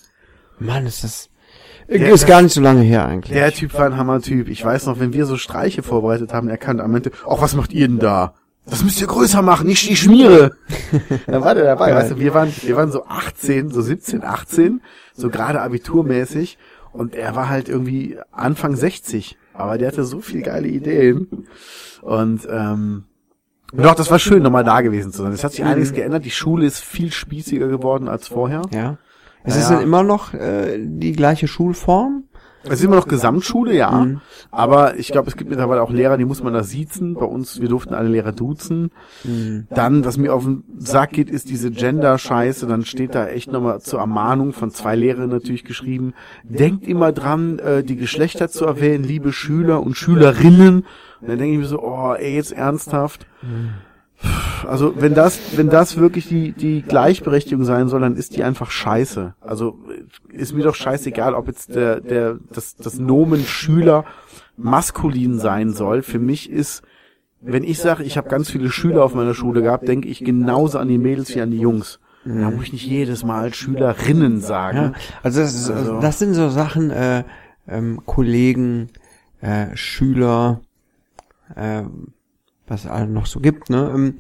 [0.60, 1.30] Mann, ist das...
[1.89, 3.34] Der- ist gar nicht so lange her eigentlich.
[3.34, 4.50] Der Typ war ein Hammertyp.
[4.50, 7.56] Ich weiß noch, wenn wir so Streiche vorbereitet haben, er kannte am Ende, ach, was
[7.56, 8.34] macht ihr denn da?
[8.69, 10.52] Das müsst ihr größer machen, nicht die Schmiere.
[11.28, 14.82] Dann war der dabei, weißt du, wir waren, wir waren so 18, so 17, 18,
[15.13, 16.58] so gerade abiturmäßig
[16.91, 21.47] und er war halt irgendwie Anfang 60, aber der hatte so viel geile Ideen
[22.02, 23.06] und, ähm,
[23.73, 25.34] doch, das war schön, nochmal da gewesen zu sein.
[25.34, 26.23] Es hat sich einiges geändert.
[26.23, 28.62] Die Schule ist viel spießiger geworden als vorher.
[28.73, 28.97] Ja.
[29.48, 29.76] Es Ja, ist ja.
[29.78, 32.26] denn immer noch äh, die gleiche Schulform?
[32.64, 34.06] Es ist immer noch Gesamtschule, ja.
[34.52, 37.14] Aber ich glaube, es gibt mittlerweile auch Lehrer, die muss man da siezen.
[37.14, 38.92] Bei uns, wir durften alle Lehrer duzen.
[39.70, 42.68] Dann, was mir auf den Sack geht, ist diese Gender-Scheiße.
[42.68, 46.14] Dann steht da echt nochmal zur Ermahnung von zwei Lehrern natürlich geschrieben.
[46.44, 50.86] Denkt immer dran, äh, die Geschlechter zu erwähnen, liebe Schüler und Schülerinnen.
[51.22, 53.28] Und dann denke ich mir so, oh, ey, jetzt ernsthaft.
[54.68, 58.72] Also wenn das, wenn das wirklich die, die Gleichberechtigung sein soll, dann ist die einfach
[58.72, 59.36] scheiße.
[59.42, 59.80] Also
[60.30, 64.06] ist mir doch scheißegal, ob jetzt der, der, das, das Nomen Schüler
[64.58, 66.02] maskulin sein soll.
[66.02, 66.82] Für mich ist,
[67.42, 70.80] wenn ich sage, ich habe ganz viele Schüler auf meiner Schule gehabt, denke ich genauso
[70.80, 72.00] an die Mädels wie an die Jungs.
[72.26, 74.78] Da muss ich nicht jedes Mal Schülerinnen sagen.
[74.78, 74.94] Ja.
[75.24, 77.24] Also das, ist, Also- das sind so Sachen, äh,
[77.70, 78.90] ähm, Kollegen,
[79.40, 80.60] äh, Schüler,
[81.56, 81.84] äh,
[82.68, 83.92] was es alle noch so gibt, ne?
[83.94, 84.16] Ähm,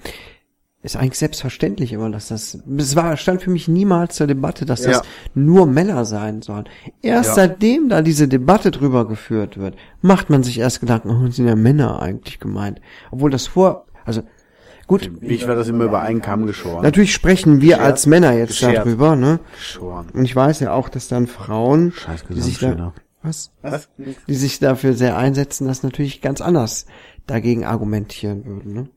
[0.83, 4.83] ist eigentlich selbstverständlich immer, dass das, es war, stand für mich niemals zur Debatte, dass
[4.83, 5.01] das Ja.
[5.33, 6.65] nur Männer sein sollen.
[7.01, 7.35] Erst Ja.
[7.35, 11.55] seitdem da diese Debatte drüber geführt wird, macht man sich erst Gedanken, oh, sind ja
[11.55, 12.79] Männer eigentlich gemeint.
[13.11, 14.21] Obwohl das vor, also,
[14.85, 16.83] gut, Ich war das immer über einen Kamm geschoren.
[16.83, 17.81] natürlich sprechen wir Geschert.
[17.85, 18.77] als Männer jetzt Geschert.
[18.77, 19.39] darüber, ne?
[19.55, 20.07] Geschoren.
[20.13, 23.51] Und ich weiß ja auch, dass dann Frauen, Scheiß die sich da, was?
[23.61, 23.89] Was?
[24.27, 26.85] Die sich dafür sehr einsetzen, das natürlich ganz anders
[27.27, 28.89] dagegen argumentieren würden, ne?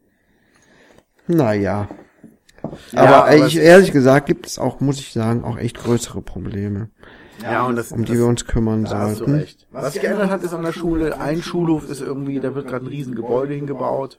[1.27, 1.89] Naja.
[2.93, 6.21] Ja, aber, aber ich, ehrlich gesagt gibt es auch, muss ich sagen, auch echt größere
[6.21, 6.91] Probleme,
[7.43, 9.35] Ja, und das, um die das, wir uns kümmern Da hast du sollten.
[9.41, 9.67] recht.
[9.71, 12.85] Was sich geändert hat, ist an der Schule, ein Schulhof ist irgendwie, da wird gerade
[12.85, 14.19] ein riesen Gebäude hingebaut.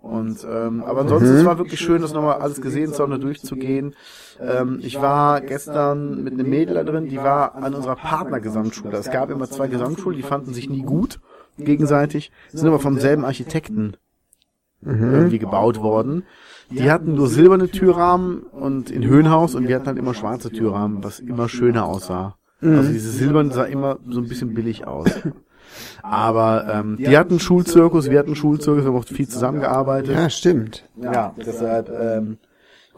[0.00, 1.36] Und ähm, aber ansonsten Mhm.
[1.38, 3.96] es war wirklich schön, das nochmal alles gesehen zu haben, durchzugehen.
[4.40, 8.96] Ähm, ich war gestern mit einem Mädel da drin, die war an unserer Partnergesamtschule.
[8.96, 11.18] Es gab immer zwei Gesamtschulen, die fanden sich nie gut
[11.58, 13.96] gegenseitig, sind aber vom selben Architekten
[14.80, 15.12] Mhm.
[15.12, 16.22] irgendwie gebaut worden.
[16.70, 21.02] Die hatten nur silberne Türrahmen und in Höhenhaus und wir hatten halt immer schwarze Türrahmen,
[21.02, 22.36] was immer schöner aussah.
[22.60, 25.08] Also diese silbernen sah immer so ein bisschen billig aus.
[26.02, 30.14] Aber ähm, die hatten Schulzirkus, wir hatten Schulzirkus, wir haben auch viel zusammengearbeitet.
[30.14, 30.88] Ja, stimmt.
[30.96, 32.38] Ja, deshalb ähm,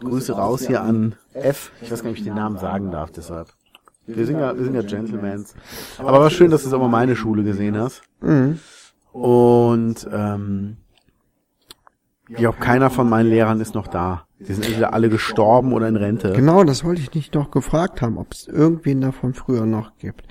[0.00, 1.72] Grüße raus hier an F.
[1.82, 3.48] Ich weiß gar nicht, ob ich den Namen sagen darf, deshalb.
[4.06, 5.54] Wir sind ja, wir sind ja Gentlemans.
[5.98, 8.02] Aber war schön, dass du es auch mal meine Schule gesehen hast.
[8.20, 8.58] Mhm.
[9.12, 10.76] Und ähm,
[12.28, 14.26] ich glaube, keiner von meinen Lehrern ist noch da.
[14.38, 16.32] Die sind entweder alle gestorben oder in Rente.
[16.32, 20.26] Genau, das wollte ich nicht noch gefragt haben, ob es irgendwen davon früher noch gibt.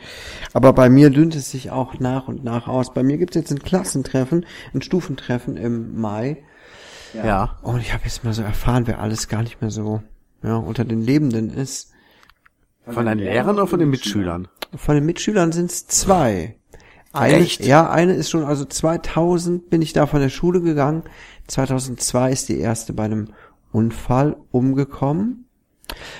[0.53, 2.93] Aber bei mir dünnt es sich auch nach und nach aus.
[2.93, 6.43] Bei mir gibt es jetzt ein Klassentreffen, ein Stufentreffen im Mai.
[7.13, 7.57] Ja.
[7.61, 10.01] Und ich habe jetzt mal so erfahren, wer alles gar nicht mehr so
[10.41, 11.91] ja, unter den Lebenden ist.
[12.91, 14.47] Von deinen Lehrern oder von den Mitschülern?
[14.75, 16.55] Von den Mitschülern sind es zwei.
[17.11, 17.65] Eine, Echt?
[17.65, 21.03] Ja, eine ist schon, also 2000 bin ich da von der Schule gegangen.
[21.47, 23.29] 2002 ist die erste bei einem
[23.71, 25.45] Unfall umgekommen.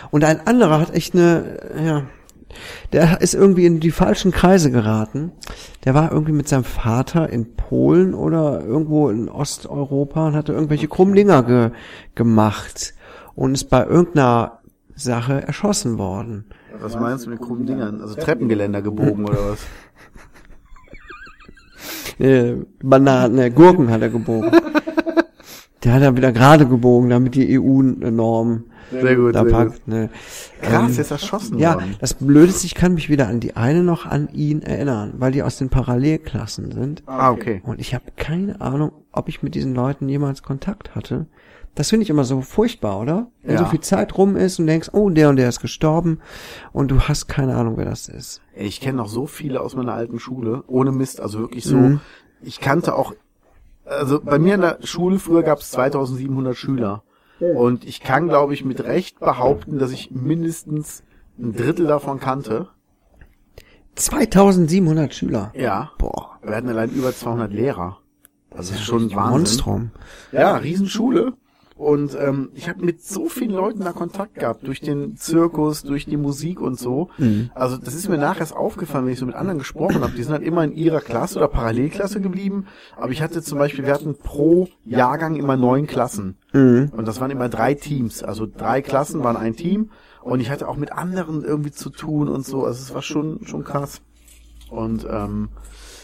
[0.10, 2.08] Und ein anderer hat echt eine, ja,
[2.92, 5.32] der ist irgendwie in die falschen Kreise geraten.
[5.86, 10.88] Der war irgendwie mit seinem Vater in Polen oder irgendwo in Osteuropa und hatte irgendwelche
[10.88, 11.72] Krummdinger ge
[12.16, 12.96] gemacht
[13.36, 14.60] und ist bei irgendeiner
[14.96, 16.46] Sache erschossen worden.
[16.80, 18.02] Was meinst du mit krummen Dingern?
[18.02, 19.60] Also Treppengeländer gebogen oder was?
[22.20, 24.52] äh, Bananen, äh, Gurken hat er gebogen.
[25.84, 29.88] Der hat er wieder gerade gebogen, damit die EU-Norm Sehr gut, da sehr packt.
[29.88, 30.10] Ne.
[30.62, 31.96] Krass, er ist erschossen Ja, worden.
[32.00, 35.32] das Blöde ist, ich kann mich wieder an die eine noch an ihn erinnern, weil
[35.32, 37.04] die aus den Parallelklassen sind.
[37.06, 37.62] Ah, okay.
[37.64, 41.28] Und ich habe keine Ahnung, ob ich mit diesen Leuten jemals Kontakt hatte.
[41.76, 43.28] Das finde ich immer so furchtbar, oder?
[43.42, 43.60] Wenn Ja.
[43.60, 46.20] so viel Zeit rum ist und denkst, oh, der und der ist gestorben
[46.74, 48.42] und du hast keine Ahnung, wer das ist.
[48.56, 51.78] Ich kenne noch so viele aus meiner alten Schule, ohne Mist, also wirklich so.
[51.78, 52.02] Mhm.
[52.42, 53.14] Ich kannte auch,
[53.86, 57.04] also bei mir in der Schule früher gab es 2700 Schüler.
[57.40, 61.04] Und ich kann, glaube ich, mit Recht behaupten, dass ich mindestens
[61.38, 62.68] ein Drittel davon kannte.
[63.96, 65.52] 2700 Schüler.
[65.56, 65.92] Ja.
[65.98, 66.38] Boah.
[66.44, 67.98] Wir hatten allein über 200 Lehrer.
[68.50, 69.32] Das ist schon Wahnsinn.
[69.32, 69.92] Monstrum.
[70.32, 71.34] Ja, Riesenschule.
[71.80, 76.06] Und ähm, ich habe mit so vielen Leuten da Kontakt gehabt, durch den Zirkus, durch
[76.06, 77.08] die Musik und so.
[77.56, 80.12] Also das ist mir nachher erst aufgefallen, wenn ich so mit anderen gesprochen habe.
[80.12, 82.66] Die sind halt immer in ihrer Klasse oder Parallelklasse geblieben.
[82.98, 86.36] Aber ich hatte zum Beispiel, wir hatten pro Jahrgang immer neun Klassen.
[86.92, 88.24] Und das waren immer drei Teams.
[88.24, 89.92] Also drei Klassen waren ein Team.
[90.22, 92.66] Und ich hatte auch mit anderen irgendwie zu tun und so.
[92.66, 94.02] Also es war schon, schon krass.
[94.70, 95.48] Und ähm,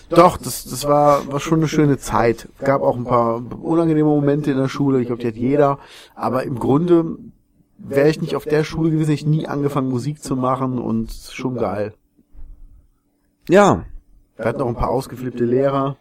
[0.10, 2.48] doch, das, das war, war schon eine schöne Zeit.
[2.60, 5.02] Gab auch ein paar unangenehme Momente in der Schule.
[5.02, 5.80] Ich glaube, die hat jeder.
[6.14, 7.18] Aber im Grunde
[7.78, 11.12] wäre ich nicht auf der Schule gewesen, hätte ich nie angefangen, Musik zu machen und
[11.12, 11.94] schon geil.
[13.50, 13.86] Ja.
[14.38, 15.98] Wir hatten auch ein paar ausgeflippte Lehrer.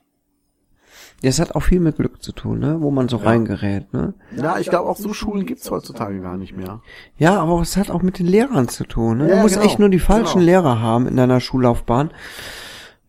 [1.22, 2.76] Das hat auch viel mit Glück zu tun, ne?
[2.80, 4.12] Wo man so reingerät, ne?
[4.36, 6.82] Ja, ich glaube, auch so Schulen gibt's heutzutage gar nicht mehr.
[7.16, 9.28] Ja, aber es hat auch mit den Lehrern zu tun, ne?
[9.30, 9.66] Ja, du musst genau.
[9.66, 10.44] echt nur die falschen Genau.
[10.44, 12.10] Lehrer haben in deiner Schullaufbahn.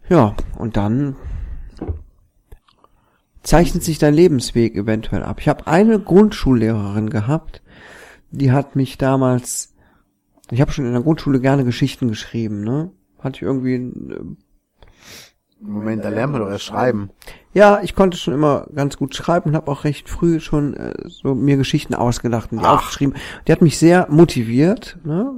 [0.10, 1.16] Ja, und dann
[3.42, 5.40] zeichnet sich dein Lebensweg eventuell ab.
[5.40, 7.62] Ich habe eine Grundschullehrerin gehabt,
[8.32, 9.74] die hat mich damals,
[10.52, 12.92] ich habe schon in der Grundschule gerne Geschichten geschrieben, ne?
[13.20, 14.36] Hatte ich irgendwie, äh,
[15.60, 17.10] Moment, da lernen wir doch erst schreiben.
[17.54, 20.94] ja, ich konnte schon immer ganz gut schreiben und habe auch recht früh schon äh,
[21.08, 22.80] so mir Geschichten ausgedacht und die Ach.
[22.80, 23.16] aufgeschrieben.
[23.48, 25.32] Die hat mich sehr motiviert, ne?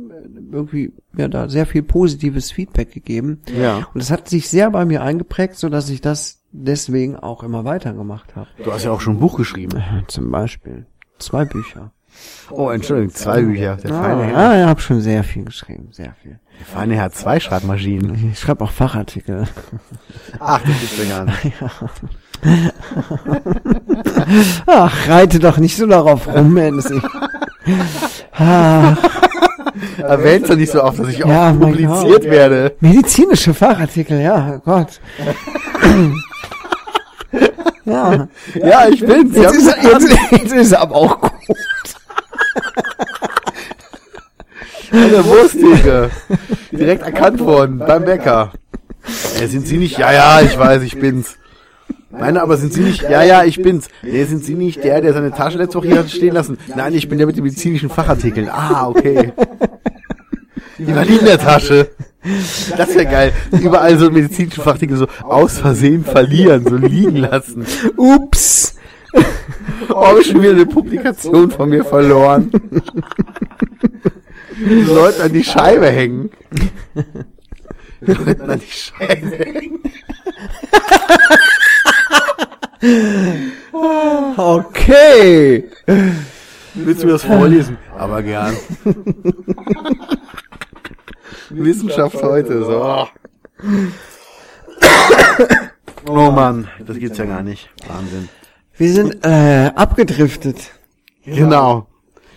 [0.52, 3.42] irgendwie mir da sehr viel positives Feedback gegeben.
[3.56, 3.78] Ja.
[3.94, 7.66] Und das hat sich sehr bei mir eingeprägt, so dass ich das deswegen auch immer
[7.66, 8.48] weitergemacht habe.
[8.64, 9.82] Du hast ja auch schon ein Buch geschrieben.
[10.08, 10.86] Zum Beispiel
[11.20, 11.92] zwei Bücher.
[12.50, 13.76] Oh, Entschuldigung, zwei Bücher.
[13.78, 14.34] Der Ah, feine Herr.
[14.56, 16.40] ja, ich habe schon sehr viel geschrieben, sehr viel.
[16.60, 18.32] Der feine Herr, zwei Schreibmaschinen.
[18.32, 19.44] Ich schreibe auch Fachartikel.
[20.40, 21.54] Ach, das gibt's ja gar nicht.
[24.66, 26.86] Ach, reite doch nicht so darauf rum, Mensch.
[28.34, 28.96] Ah,
[29.98, 32.24] Erwähnst du nicht so oft, dass ich Ja, auch publiziert Gott.
[32.24, 32.76] werde.
[32.80, 35.00] medizinische Fachartikel, ja, Gott.
[37.86, 38.28] ja.
[38.56, 39.34] Ja, ich bin's.
[39.36, 41.32] Sie Jetzt ist, jetzt, jetzt ist er aber auch gut.
[44.92, 46.10] Der Wursttheke.
[46.72, 48.52] Direkt erkannt worden, beim Bäcker.
[49.42, 49.98] Äh, sind Sie nicht?
[49.98, 51.36] Ja, ja, ich weiß, ich bin's.
[52.10, 53.04] Nein, aber sind Sie nicht?
[53.04, 53.88] Ja, ja, ich bin's.
[54.02, 56.58] Nee, sind Sie nicht der, der seine Tasche letzte Woche hier hat stehen lassen?
[56.76, 58.50] Nein, ich bin der mit den medizinischen Fachartikeln.
[58.50, 59.34] Ah, okay.
[60.78, 61.90] Die war nie in der Tasche.
[62.78, 63.34] Das wäre geil.
[63.52, 67.66] Überall so medizinische Fachartikel so aus Versehen verlieren, so liegen lassen.
[67.96, 68.77] Ups.
[69.90, 72.52] Oh, hab ich schon wieder eine Publikation von mir verloren.
[74.58, 76.30] Die Leute an die Scheibe hängen.
[78.02, 79.80] Die Leute an die Scheibe hängen.
[84.38, 85.70] Okay.
[86.74, 87.78] Willst du das vorlesen?
[87.98, 88.56] Aber gern.
[91.50, 93.08] Wissenschaft heute, so.
[96.08, 97.70] Oh Mann, das geht's ja gar nicht.
[97.88, 98.30] Wahnsinn.
[98.78, 100.58] Wir sind äh, abgedriftet.
[101.26, 101.88] Genau.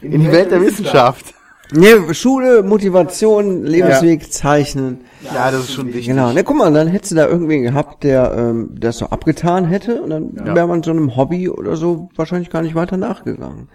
[0.00, 1.34] In die Welt der Wissenschaft.
[1.72, 5.02] Ne, Schule, Motivation, Lebensweg zeichnen.
[5.32, 6.06] Ja, das ist schon wichtig.
[6.08, 6.32] Genau.
[6.32, 10.02] Ne, guck mal, dann hättest du da irgendwen gehabt, der ähm, das so abgetan hätte
[10.02, 10.54] und dann Ja.
[10.56, 13.68] wäre man so einem Hobby oder so wahrscheinlich gar nicht weiter nachgegangen.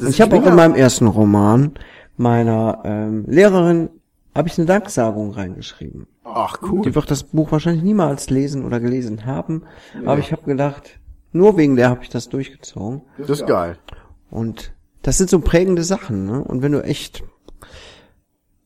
[0.00, 1.72] Und ich habe auch in meinem ersten Roman
[2.16, 3.90] meiner ähm, Lehrerin
[4.34, 6.06] habe ich eine Danksagung reingeschrieben.
[6.24, 6.94] Ach, Die cool.
[6.94, 9.64] wird das Buch wahrscheinlich niemals lesen oder gelesen haben,
[10.06, 10.98] aber ich habe gedacht,
[11.32, 13.02] nur wegen der habe ich das durchgezogen.
[13.18, 13.78] Das ist geil.
[14.30, 16.42] Und das sind so prägende Sachen, ne?
[16.42, 17.22] Und wenn du echt,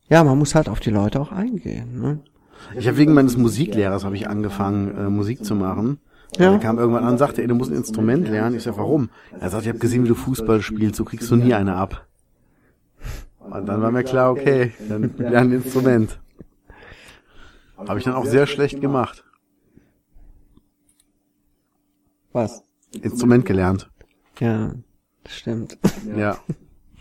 [0.09, 2.20] ja, man muss halt auf die Leute auch eingehen, ne?
[2.74, 6.00] Ich habe wegen meines Musiklehrers habe ich angefangen äh, Musik zu machen.
[6.37, 6.52] Ja.
[6.52, 8.57] Er kam irgendwann an und sagte, ey, du musst ein Instrument lernen.
[8.57, 9.11] Ich sag, warum?
[9.38, 12.07] Er sagt, ich habe gesehen, wie du Fußball spielst, so kriegst du nie eine ab.
[13.38, 16.18] Und dann war mir klar, okay, dann lern ein Instrument.
[17.76, 19.24] Habe ich dann auch sehr schlecht gemacht.
[22.37, 22.62] Was?
[23.01, 23.90] Instrument gelernt.
[24.40, 24.75] Ja,
[25.25, 25.79] das stimmt.
[26.14, 26.37] Ja.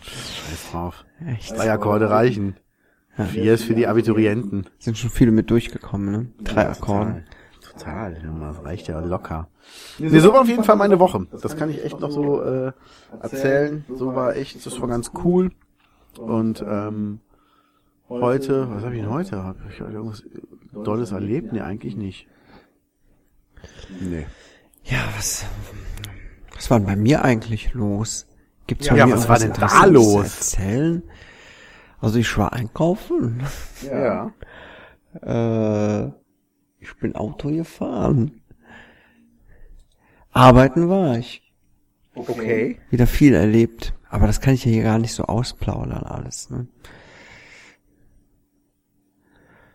[0.01, 1.05] Scheiß drauf.
[1.27, 1.57] Echt.
[1.57, 2.55] Drei Akkorde reichen.
[3.17, 4.67] Vier ist für die Abiturienten.
[4.79, 6.27] Sind schon viele mit durchgekommen, ne?
[6.41, 7.25] Drei Akkorden.
[7.59, 9.49] Total, Junge, das reicht ja locker.
[9.99, 11.27] Nee, so war auf jeden Fall meine Woche.
[11.41, 12.71] Das kann ich echt noch so äh,
[13.19, 13.83] erzählen.
[13.93, 15.51] So war echt, das war ganz cool.
[16.17, 17.19] Und ähm,
[18.07, 19.43] heute, was habe ich denn heute?
[19.43, 20.23] Habe ich heute irgendwas
[20.71, 21.51] Dolles erlebt?
[21.51, 22.29] Nee, eigentlich nicht.
[23.99, 24.27] Nee.
[24.85, 25.45] Ja, was,
[26.53, 28.27] was war denn bei mir eigentlich los?
[28.67, 30.25] Gibt's Ja, bei ja, mir was war denn da los?
[30.25, 31.03] Erzählen?
[31.99, 33.43] Also ich war einkaufen.
[33.81, 34.31] Ja.
[35.21, 36.11] Äh,
[36.79, 38.41] ich bin Auto gefahren.
[40.31, 41.41] Arbeiten war ich.
[42.13, 42.79] Okay.
[42.91, 43.93] Wieder viel erlebt.
[44.09, 46.49] Aber das kann ich ja hier gar nicht so ausplaudern alles.
[46.49, 46.67] Ne?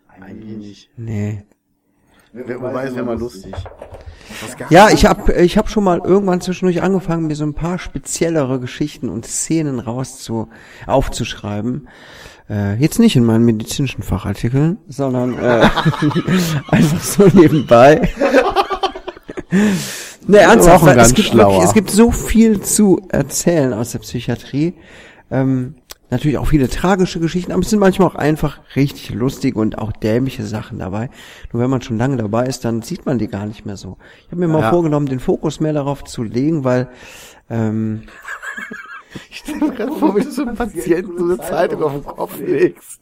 [0.09, 0.91] Eigentlich nicht.
[0.97, 1.43] Nee.
[2.33, 3.53] Wobei, es wäre mal lustig.
[4.71, 8.61] Ja, ich hab, ich hab schon mal irgendwann zwischendurch angefangen, mir so ein paar speziellere
[8.61, 10.49] Geschichten und Szenen rauszu,
[10.87, 11.89] aufzuschreiben.
[12.49, 15.69] Äh, jetzt nicht in meinen medizinischen Fachartikeln, sondern äh,
[16.69, 18.09] einfach so nebenbei.
[20.27, 24.75] nee, ernsthaft, es gibt wirklich, es gibt so viel zu erzählen aus der Psychiatrie.
[25.33, 25.75] Ähm,
[26.11, 29.93] natürlich auch viele tragische Geschichten, aber es sind manchmal auch einfach richtig lustige und auch
[29.93, 31.11] dämliche Sachen dabei.
[31.53, 33.97] Nur wenn man schon lange dabei ist, dann sieht man die gar nicht mehr so.
[34.27, 34.71] Ich habe mir mal Ja.
[34.71, 36.89] vorgenommen, den Fokus mehr darauf zu legen, weil
[37.49, 38.03] ähm,
[39.31, 42.05] Ich stell mir gerade vor, wie du so einem Patienten so eine Zeitung auf den
[42.05, 43.01] Kopf legst.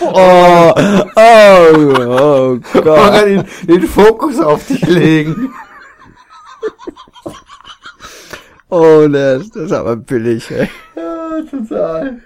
[0.00, 0.72] oh,
[1.14, 3.24] oh, oh Gott.
[3.24, 5.52] den, den Fokus auf dich legen.
[8.70, 10.68] Oh, das, das ist aber billig, ey.
[10.96, 12.20] Ja, total.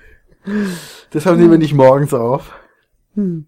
[1.12, 2.52] Deshalb nehmen wir nicht morgens auf.
[3.14, 3.46] Müssen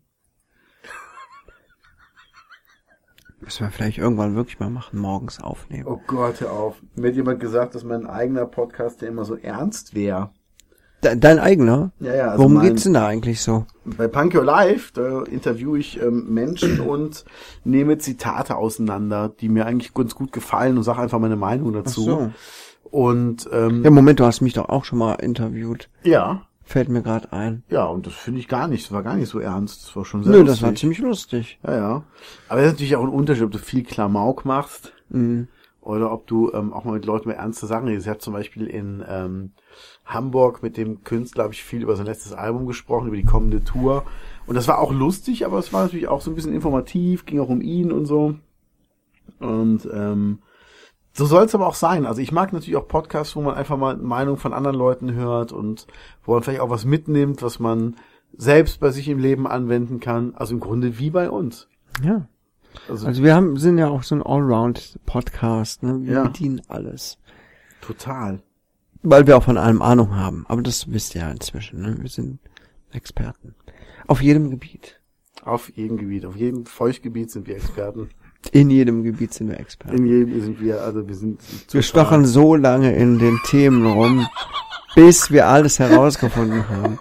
[3.66, 5.86] wir vielleicht irgendwann wirklich mal machen, morgens aufnehmen.
[5.86, 6.76] Oh Gott, hör auf.
[6.94, 10.30] Mir hat jemand gesagt, dass mein eigener Podcast ja immer so ernst wäre.
[11.02, 11.92] De dein eigener?
[12.00, 13.66] Ja, ja, also Worum mein- geht's denn da eigentlich so?
[13.84, 17.24] Bei Punk Your Life, da interviewe ich ähm, Menschen und
[17.64, 22.00] nehme Zitate auseinander, die mir eigentlich ganz gut gefallen und sage einfach meine Meinung dazu.
[22.02, 22.30] so.
[22.90, 25.90] Und ähm, Ja, Moment, du hast mich doch auch schon mal interviewt.
[26.04, 27.62] ja, Fällt mir gerade ein.
[27.68, 30.04] ja, und das finde ich gar nicht, das war gar nicht so ernst, das war
[30.04, 30.54] schon sehr Nö, lustig.
[30.60, 31.58] das war ziemlich lustig.
[31.62, 32.02] Ja, ja.
[32.48, 35.48] Aber es ist natürlich auch ein Unterschied, ob du viel Klamauk machst Mhm.
[35.82, 38.06] oder ob du ähm, auch mal mit Leuten über ernste Sachen redest.
[38.06, 39.52] Ich habe zum Beispiel in ähm,
[40.06, 43.62] Hamburg mit dem Künstler habe ich viel über sein letztes Album gesprochen, über die kommende
[43.62, 44.04] Tour.
[44.46, 47.40] Und das war auch lustig, aber es war natürlich auch so ein bisschen informativ, ging
[47.40, 48.34] auch um ihn und so.
[49.38, 50.38] Und ähm,
[51.16, 52.04] so soll es aber auch sein.
[52.06, 55.52] Also ich mag natürlich auch Podcasts, wo man einfach mal Meinung von anderen Leuten hört
[55.52, 55.86] und
[56.24, 57.96] wo man vielleicht auch was mitnimmt, was man
[58.36, 60.34] selbst bei sich im Leben anwenden kann.
[60.34, 61.68] Also im Grunde wie bei uns.
[62.02, 62.26] Ja.
[62.88, 66.00] Also, Also wir haben, sind ja auch so ein Allround-Podcast, ne?
[66.02, 66.22] Wir Ja.
[66.24, 67.18] bedienen alles.
[67.80, 68.40] total.
[69.02, 70.46] Weil wir auch von allem Ahnung haben.
[70.48, 71.96] Aber das wisst ihr ja inzwischen, ne?
[72.00, 72.38] Wir sind
[72.92, 73.54] Experten.
[74.06, 74.98] Auf jedem Gebiet.
[75.44, 78.08] Auf jedem Gebiet, auf jedem Feuchtgebiet sind wir Experten.
[78.52, 79.96] In jedem Gebiet sind wir Experten.
[79.96, 81.40] In jedem sind wir, also wir sind.
[81.70, 84.26] Wir stochern so lange in den Themen rum,
[84.94, 86.98] bis wir alles herausgefunden haben.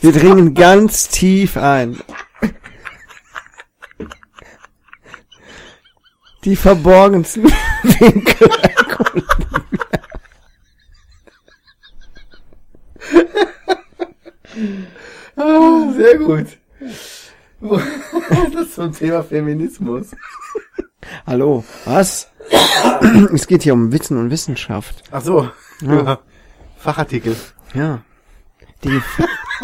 [0.00, 1.98] Wir dringen ganz tief ein.
[6.44, 7.44] Die verborgensten
[7.82, 8.50] Winkel.
[15.36, 16.46] Ah, sehr gut.
[18.54, 20.10] Das zum Thema Feminismus.
[21.26, 22.28] Hallo, was?
[23.32, 25.02] Es geht hier um Wissen und Wissenschaft.
[25.10, 25.48] Ach so.
[25.82, 26.18] Ja.
[26.78, 27.36] Fachartikel.
[27.74, 28.02] Ja.
[28.84, 29.02] Dinge,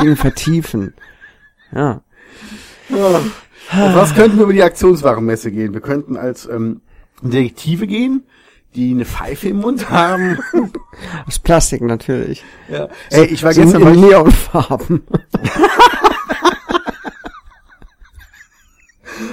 [0.00, 0.94] Dinge vertiefen.
[1.72, 2.02] Ja.
[2.90, 3.32] Und
[3.70, 5.72] was könnten wir über die Aktionswarenmesse gehen?
[5.72, 6.82] Wir könnten als ähm,
[7.22, 8.24] Detektive gehen,
[8.74, 10.38] die eine Pfeife im Mund haben.
[11.26, 12.44] Aus Plastik natürlich.
[12.68, 12.88] Ja.
[13.10, 15.02] Ey, ich war So gestern ich, Neonfarben.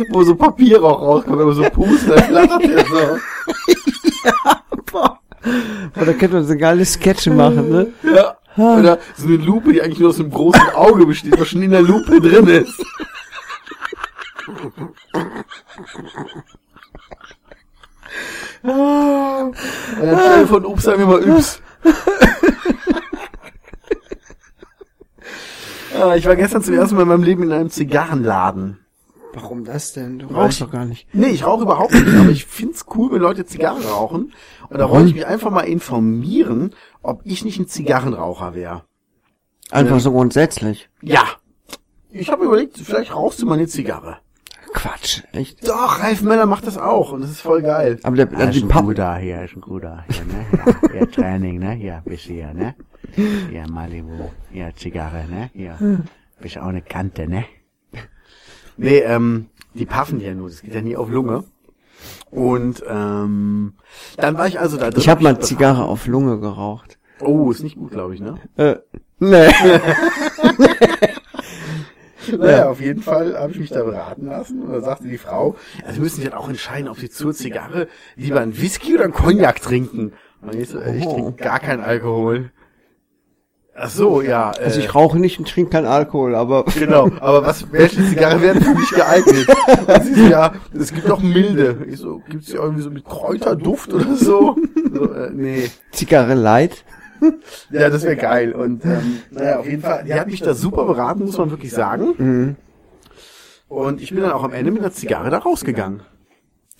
[0.09, 3.17] wo so Papier auch rauskommt, aber so Puster, flattert der so.
[4.91, 5.19] Boah,
[5.95, 7.87] da könnte man so geile Sketche machen, ne?
[8.03, 8.37] Ja.
[8.55, 11.71] Oder so eine Lupe, die eigentlich nur aus einem großen Auge besteht, was schon in
[11.71, 12.85] der Lupe drin ist.
[18.63, 19.51] Ah,
[19.99, 21.23] anstelle von Ups sagen wir mal.
[25.99, 28.82] Ah, ich war gestern zum ersten Mal in meinem Leben in einem Zigarrenladen.
[29.33, 30.19] Warum das denn?
[30.19, 31.07] Du Rauch- rauchst doch gar nicht.
[31.13, 34.33] Nee, ich rauche überhaupt nicht, aber ich find's cool, wenn Leute Zigarren rauchen.
[34.69, 38.83] Und da wollte ich mich einfach mal informieren, ob ich nicht ein Zigarrenraucher wäre.
[39.71, 40.89] Einfach so grundsätzlich.
[41.01, 41.23] Ja.
[42.11, 44.17] Ich habe überlegt, vielleicht rauchst du mal eine Zigarre.
[44.73, 45.67] Quatsch, echt?
[45.67, 47.99] Doch, Ralf Möller macht das auch und das ist voll geil.
[48.03, 50.45] Aber der, der ist ein guter hier, ist ein guter hier, ne?
[50.51, 51.71] Ja, hier Training, ne?
[51.73, 52.73] Hier, bis hier, ne?
[53.15, 55.51] Hier Malibu, hier Zigarre, ne?
[55.53, 55.77] Hier,
[56.41, 57.45] bist auch eine Kante, ne?
[58.77, 61.43] Nee, ähm, die paffen ja nur, das geht ja nie auf Lunge.
[62.31, 63.73] Und ähm,
[64.17, 64.99] dann war ich also da drin.
[64.99, 65.39] ich habe mal.
[65.39, 66.97] Zigarre auf Lunge geraucht.
[67.19, 68.39] Oh, ist nicht gut, glaube ich, ne?
[68.57, 68.75] Äh,
[69.19, 69.47] nee.
[72.37, 75.55] Naja, auf jeden Fall habe ich mich da beraten lassen und da sagte die Frau,
[75.91, 79.13] Sie müssen sich dann auch entscheiden, ob Sie zur Zigarre lieber einen Whisky oder einen
[79.13, 80.13] Cognac trinken.
[80.41, 82.51] Und ich so, äh, ich trinke gar keinen Alkohol.
[83.75, 84.51] Ach so, ja.
[84.51, 88.41] Äh, Also ich rauche nicht und trinke keinen Alkohol, aber Genau, aber was, welche Zigarre
[88.41, 89.47] wären für mich geeignet?
[89.87, 91.85] Das ist ja, es gibt auch milde.
[91.89, 94.55] Ich so, gibt's ja irgendwie so mit Kräuterduft oder so?
[94.93, 95.69] so äh, nee.
[95.91, 96.83] Zigarre light.
[97.71, 98.51] Ja, das wäre geil.
[98.53, 101.71] Und ähm, naja, auf jeden Fall, die hat mich da super beraten, muss man wirklich
[101.71, 102.13] sagen.
[102.17, 102.55] Mhm.
[103.69, 106.01] Und ich bin dann auch am Ende mit einer Zigarre da rausgegangen.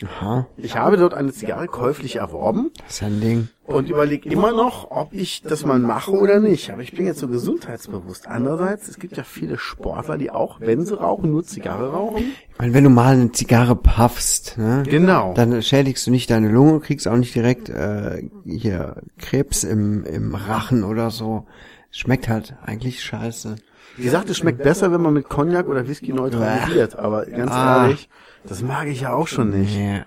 [0.04, 3.48] Aha, Ich habe dort eine Zigarre käuflich erworben das ist ein Ding.
[3.64, 6.72] und überlege immer noch, ob ich das mal mache oder nicht.
[6.72, 8.28] Aber ich bin jetzt so gesundheitsbewusst.
[8.28, 12.24] Andererseits, es gibt ja viele Sportler, die auch, wenn sie rauchen, nur Zigarre rauchen.
[12.52, 15.34] Ich meine, wenn du mal eine Zigarre puffst, ne, Genau.
[15.36, 20.34] dann schädigst du nicht deine Lunge, kriegst auch nicht direkt äh, hier Krebs im, im
[20.34, 21.46] Rachen oder so.
[21.92, 23.58] Schmeckt halt eigentlich scheiße.
[23.96, 26.98] Wie gesagt, es schmeckt besser, wenn man mit Cognac oder Whisky neutralisiert.
[26.98, 27.84] Aber ganz Ah.
[27.86, 28.10] ehrlich,
[28.48, 29.78] das mag ich ja auch schon nicht.
[29.78, 30.06] Ja.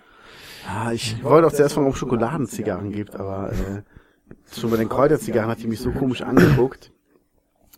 [0.68, 3.82] Ah, ich wollte auch zuerst fragen, ob es Schokoladenzigarren gibt, aber äh,
[4.58, 6.92] schon bei den Kräuterzigarren hat die mich so komisch angeguckt.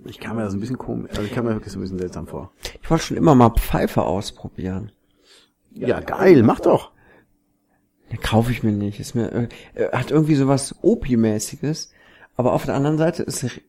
[0.04, 1.98] Ich kam mir das ein bisschen komisch, also ich kam mir wirklich so ein bisschen
[1.98, 2.52] seltsam vor.
[2.82, 4.92] Ich wollte schon immer mal Pfeife ausprobieren.
[5.72, 6.92] Ja, geil, mach doch.
[8.10, 9.00] Ja, kaufe ich mir nicht.
[9.00, 11.92] Ist mir äh, äh, hat irgendwie sowas Opi-mäßiges,
[12.36, 13.60] aber auf der anderen Seite es ri-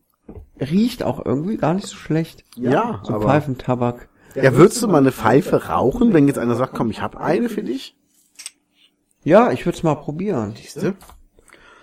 [0.62, 2.46] riecht auch irgendwie gar nicht so schlecht.
[2.56, 4.08] Ja, So aber Pfeifentabak.
[4.36, 7.50] Ja, würdest du mal eine Pfeife rauchen, wenn jetzt einer sagt, komm, ich habe eine
[7.50, 7.96] für dich?
[9.24, 10.54] Ja, ich würde es mal probieren.
[10.56, 10.96] Siehste?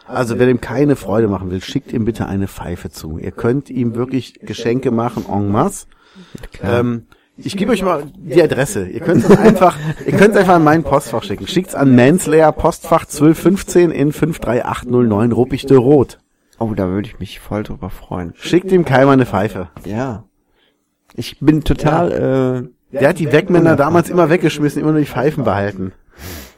[0.07, 3.18] Also wer dem keine Freude machen will, schickt ihm bitte eine Pfeife zu.
[3.18, 5.86] Ihr könnt ihm wirklich Geschenke machen en masse.
[6.62, 8.86] Ähm, ich gebe euch mal die Adresse.
[8.86, 9.76] Ihr könnt es einfach,
[10.07, 11.47] ihr könnt es einfach an mein Postfach schicken.
[11.47, 16.18] Schickt's an Manslayer Postfach 1215 in 53809 Ruppichte Rot.
[16.59, 18.32] Oh, da würde ich mich voll drüber freuen.
[18.36, 19.68] Schickt ihm Keimer eine Pfeife.
[19.84, 20.24] Ja.
[21.16, 22.12] Ich bin total,
[22.92, 25.92] äh, Der hat die Wegmänner damals immer weggeschmissen, immer nur die Pfeifen behalten.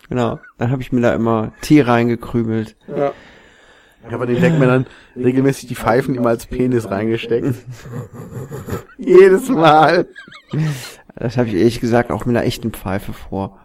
[0.09, 0.39] genau.
[0.59, 2.77] Dann habe ich mir da immer Tee reingekrümelt.
[2.89, 4.87] Ich habe an den Wegmännern
[5.17, 7.55] regelmäßig die Pfeifen immer als Penis reingesteckt.
[8.99, 10.07] Jedes Mal.
[11.17, 13.59] Das habe ich ehrlich gesagt auch mit einer echten Pfeife vor.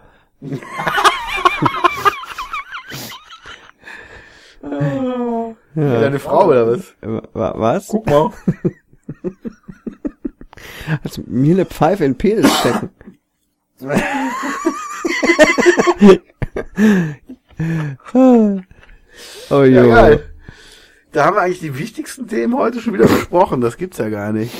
[5.75, 6.93] Deine Frau oder was?
[7.01, 7.87] Wa- Was?
[7.87, 8.29] Guck mal.
[11.03, 12.89] Also mir eine Pfeife in den Penis stecken.
[18.13, 18.59] oh
[19.49, 19.89] Ja, jo.
[19.89, 20.29] geil.
[21.11, 23.59] Da haben wir eigentlich die wichtigsten Themen heute schon wieder besprochen.
[23.61, 24.51] Das gibt's ja gar nicht.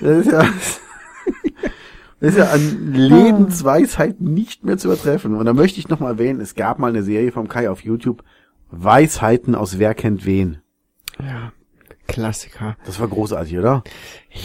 [0.00, 0.44] Das ist ja,
[2.20, 5.34] das ist ja an Lebensweisheit nicht mehr zu übertreffen.
[5.34, 7.82] Und da möchte ich noch mal erwähnen, es gab mal eine Serie vom Kai auf
[7.82, 8.24] YouTube,
[8.70, 10.58] Weisheiten aus Wer kennt wen.
[11.20, 11.52] Ja,
[12.08, 12.76] Klassiker.
[12.86, 13.84] Das war großartig, oder?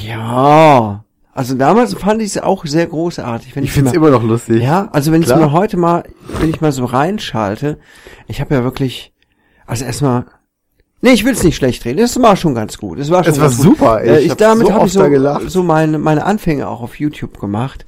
[0.03, 1.03] Ja.
[1.33, 3.55] Also damals fand ich es auch sehr großartig.
[3.55, 4.61] Wenn Ich find's mal- immer noch lustig.
[4.61, 6.03] Ja, also wenn ich mir heute mal,
[6.39, 7.79] wenn ich mal so reinschalte,
[8.27, 9.13] ich habe ja wirklich,
[9.65, 10.25] also erstmal,
[11.01, 12.99] nee, ich will es nicht schlecht reden, das war schon ganz gut.
[12.99, 13.57] Es war schon Es war gut.
[13.57, 14.09] super, ey.
[14.09, 15.49] Äh, Ich ich hab damit so habe ich so, gelacht.
[15.49, 17.87] so meine meine Anfänge auch auf YouTube gemacht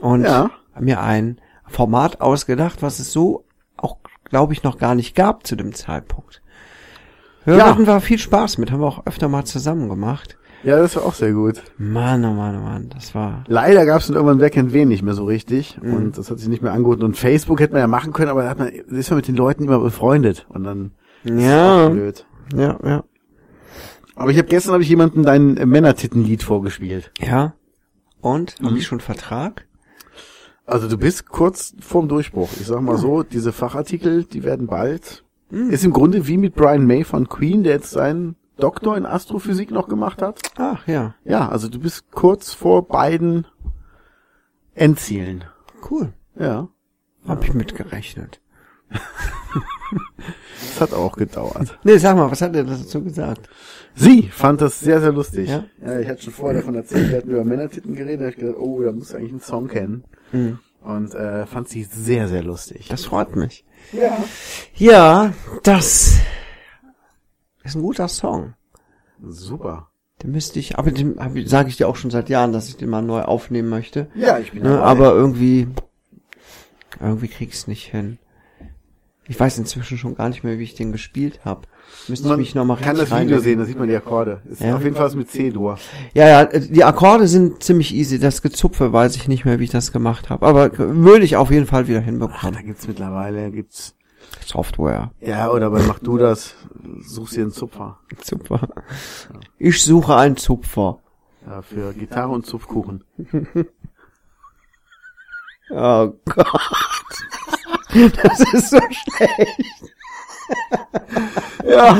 [0.00, 0.50] und Ja.
[0.80, 3.44] mir ein Format ausgedacht, was es so
[3.76, 6.41] auch, glaube ich, noch gar nicht gab zu dem Zeitpunkt.
[7.46, 7.66] Ja, Ja.
[7.70, 10.38] hatten wir viel Spaß mit, haben wir auch öfter mal zusammen gemacht.
[10.64, 11.60] Ja, das war auch sehr gut.
[11.76, 15.14] Mann, oh Mann, oh Mann, das war Leider gab's dann irgendwann kennt wen nicht mehr
[15.14, 15.76] so richtig.
[15.82, 15.94] Mhm.
[15.94, 17.02] Und das hat sich nicht mehr angeboten.
[17.02, 19.34] Und Facebook hätte man ja machen können, aber da hat man, ist man mit den
[19.34, 20.46] Leuten immer befreundet.
[20.50, 20.92] Und dann
[21.24, 21.88] es Ja.
[21.88, 22.26] blöd.
[22.54, 23.04] ja, ja.
[24.14, 27.10] Aber ich habe gestern habe ich jemandem dein Männertittenlied vorgespielt.
[27.18, 27.54] Ja.
[28.20, 28.60] Und?
[28.60, 28.66] Mhm.
[28.66, 29.66] Habe ich schon Vertrag?
[30.64, 32.50] Also du bist kurz vorm Durchbruch.
[32.60, 35.24] Ich sag mal so, diese Fachartikel, die werden bald.
[35.52, 35.70] Mhm.
[35.70, 39.70] Ist im Grunde wie mit Brian May von Queen, der jetzt seinen Doktor in Astrophysik
[39.70, 40.40] noch gemacht hat.
[40.56, 43.46] Ach ja, Ja, also du bist kurz vor beiden
[44.74, 45.44] Endzielen.
[45.90, 46.14] cool.
[46.38, 46.68] Ja,
[47.26, 48.40] Hab ich mitgerechnet.
[48.90, 51.78] das hat auch gedauert.
[51.84, 53.48] Nee, sag mal, was hat er dazu gesagt?
[53.94, 55.50] Sie fand das sehr, sehr lustig.
[55.50, 55.64] Ja?
[55.84, 58.38] ja ich hatte schon vorher davon erzählt, wir hatten über Männertitten geredet, da hab ich
[58.38, 60.04] gedacht, oh, da musst du eigentlich einen Song kennen.
[60.32, 60.58] Mhm.
[60.82, 62.88] Und äh, fand sie sehr, sehr lustig.
[62.88, 63.64] Das freut mich.
[63.92, 64.24] Ja.
[64.76, 66.16] Ja, das
[67.64, 68.54] ist ein guter Song.
[69.22, 69.88] Super.
[70.22, 71.16] Den müsste ich, aber den
[71.48, 74.08] sage ich dir auch schon seit Jahren, dass ich den mal neu aufnehmen möchte.
[74.14, 74.82] Ja, ich bin Ne, dabei.
[74.84, 75.68] aber irgendwie,
[77.00, 78.18] irgendwie krieg ich's nicht hin.
[79.26, 81.62] Ich weiß inzwischen schon gar nicht mehr, wie ich den gespielt habe.
[82.08, 83.94] Müsste ich man mich noch mal kann das richtig Video sehen, da sieht man die
[83.96, 84.42] Akkorde.
[84.50, 84.74] Ist Ja.
[84.76, 85.78] auf jeden Fall was mit C-Dur.
[86.14, 88.18] Ja, ja, die Akkorde sind ziemlich easy.
[88.18, 90.44] Das Gezupfe weiß ich nicht mehr, wie ich das gemacht habe.
[90.44, 92.54] Aber würde ich auf jeden Fall wieder Ach, hinbekommen.
[92.54, 93.94] da gibt's mittlerweile, gibt's
[94.44, 95.12] Software.
[95.20, 96.54] Ja, oder bei Mach du das,
[97.06, 97.98] suchst dir einen Zupfer.
[98.22, 98.68] Super.
[99.58, 100.98] Ich suche einen Zupfer.
[101.46, 103.04] Ja, für Gitarre und Zupfkuchen.
[105.70, 106.46] Oh Gott.
[108.22, 109.94] Das ist so schlecht.
[111.64, 111.96] Ja.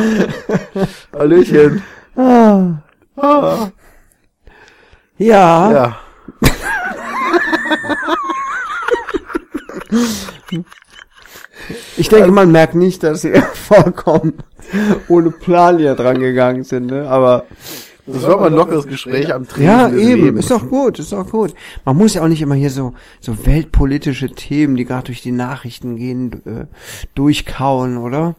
[1.16, 1.82] Hallöchen.
[2.16, 2.82] Ah.
[3.16, 3.70] Ah.
[5.18, 5.72] Ja.
[5.72, 5.96] Ja.
[11.96, 14.34] Ich denke, man merkt nicht, dass sie vollkommen
[15.08, 17.08] ohne Plan hier dran gegangen sind, ne?
[17.08, 17.44] Aber
[18.06, 20.40] Das war mal ein lockeres Gespräch am Tresen ja, eben, Lebens.
[20.40, 21.54] ist doch gut, ist doch gut.
[21.84, 25.32] Man muss ja auch nicht immer hier so so weltpolitische Themen, die gerade durch die
[25.32, 26.66] Nachrichten gehen, äh,
[27.14, 28.34] durchkauen, oder?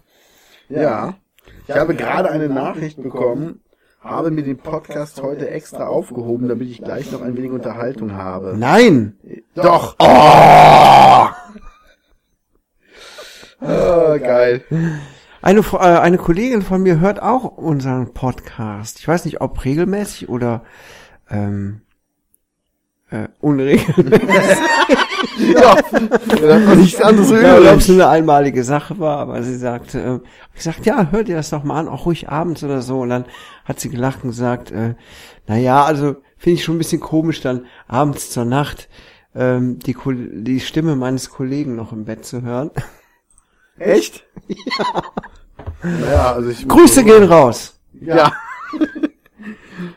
[0.82, 1.16] Ja.
[1.68, 3.62] Ich habe gerade eine Nachricht bekommen,
[4.02, 8.56] habe mir den Podcast heute extra aufgehoben, damit ich gleich noch ein wenig Unterhaltung habe.
[8.58, 9.18] Nein.
[9.56, 9.96] Doch.
[10.00, 11.28] Oh!
[13.62, 14.64] oh geil.
[15.42, 19.00] Eine äh, eine Kollegin von mir hört auch unseren Podcast.
[19.00, 20.64] Ich weiß nicht, ob regelmäßig oder
[21.30, 21.82] ähm,
[23.10, 24.58] äh, unregelmäßig.
[25.38, 25.78] Ja,
[26.60, 28.02] man nichts anderes Ja, oder ob es übrig.
[28.02, 30.20] eine einmalige Sache war, aber sie sagte, äh,
[30.56, 33.02] ich sagte, ja, hört ihr das doch mal an, auch ruhig abends oder so.
[33.02, 33.26] Und dann
[33.66, 34.96] hat sie gelacht und gesagt, äh,
[35.48, 38.90] na ja, also finde ich schon ein bisschen komisch, dann abends zur Nacht
[39.36, 42.72] ähm, die, die Stimme meines Kollegen noch im Bett zu hören.
[43.78, 44.26] Echt?
[44.48, 45.04] Ja.
[45.82, 46.68] Naja, also ich...
[46.68, 47.80] Grüße gehen raus.
[48.00, 48.32] Ja.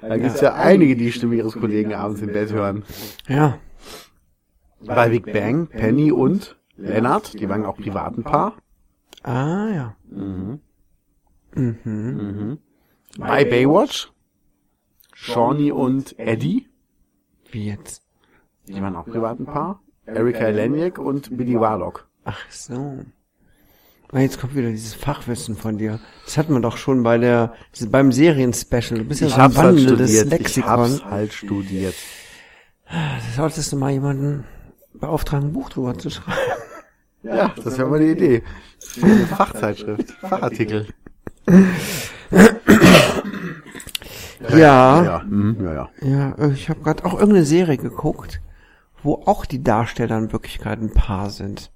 [0.01, 2.85] Da gibt's ja einige, die die Stimme ihres Kollegen abends im Bett hören.
[3.29, 3.59] Ja.
[4.85, 8.55] Bei Big Bang, Penny und Lennart, die waren auch privat ein Paar.
[9.23, 9.97] Ah ja.
[10.11, 10.61] Mhm.
[11.55, 11.77] Mhm.
[11.85, 12.59] Mhm.
[13.19, 14.13] Bei Baywatch,
[15.15, 16.69] Shawnee und Eddie,
[17.51, 18.03] Wie jetzt?
[18.69, 19.81] die waren auch privat ein Paar.
[20.05, 22.07] Erika Leniak und Billy Warlock.
[22.25, 22.99] Ach so.
[24.13, 25.99] Ah, Jetzt kommt wieder dieses Fachwissen von dir.
[26.27, 27.55] Das hatten wir doch schon bei der
[27.91, 29.01] beim Serienspecial.
[29.01, 30.27] Du bist ja Ich so ein hab's halt wandelndes studiert.
[30.27, 30.71] Ich Lexikon.
[30.71, 31.95] hab's halt studiert.
[33.35, 34.45] Solltest du mal jemanden
[35.01, 36.39] beauftragen, ein Buch drüber zu schreiben.
[37.23, 38.43] Ja, das wäre mal eine Idee.
[39.03, 40.87] Eine Fachzeitschrift, Fachartikel.
[44.51, 45.03] Ja.
[45.03, 45.89] Ja, mhm, ja, ja.
[46.03, 48.41] Ja, ich habe gerade auch irgendeine Serie geguckt,
[49.03, 51.71] wo auch die Darsteller in Wirklichkeit ein Paar sind.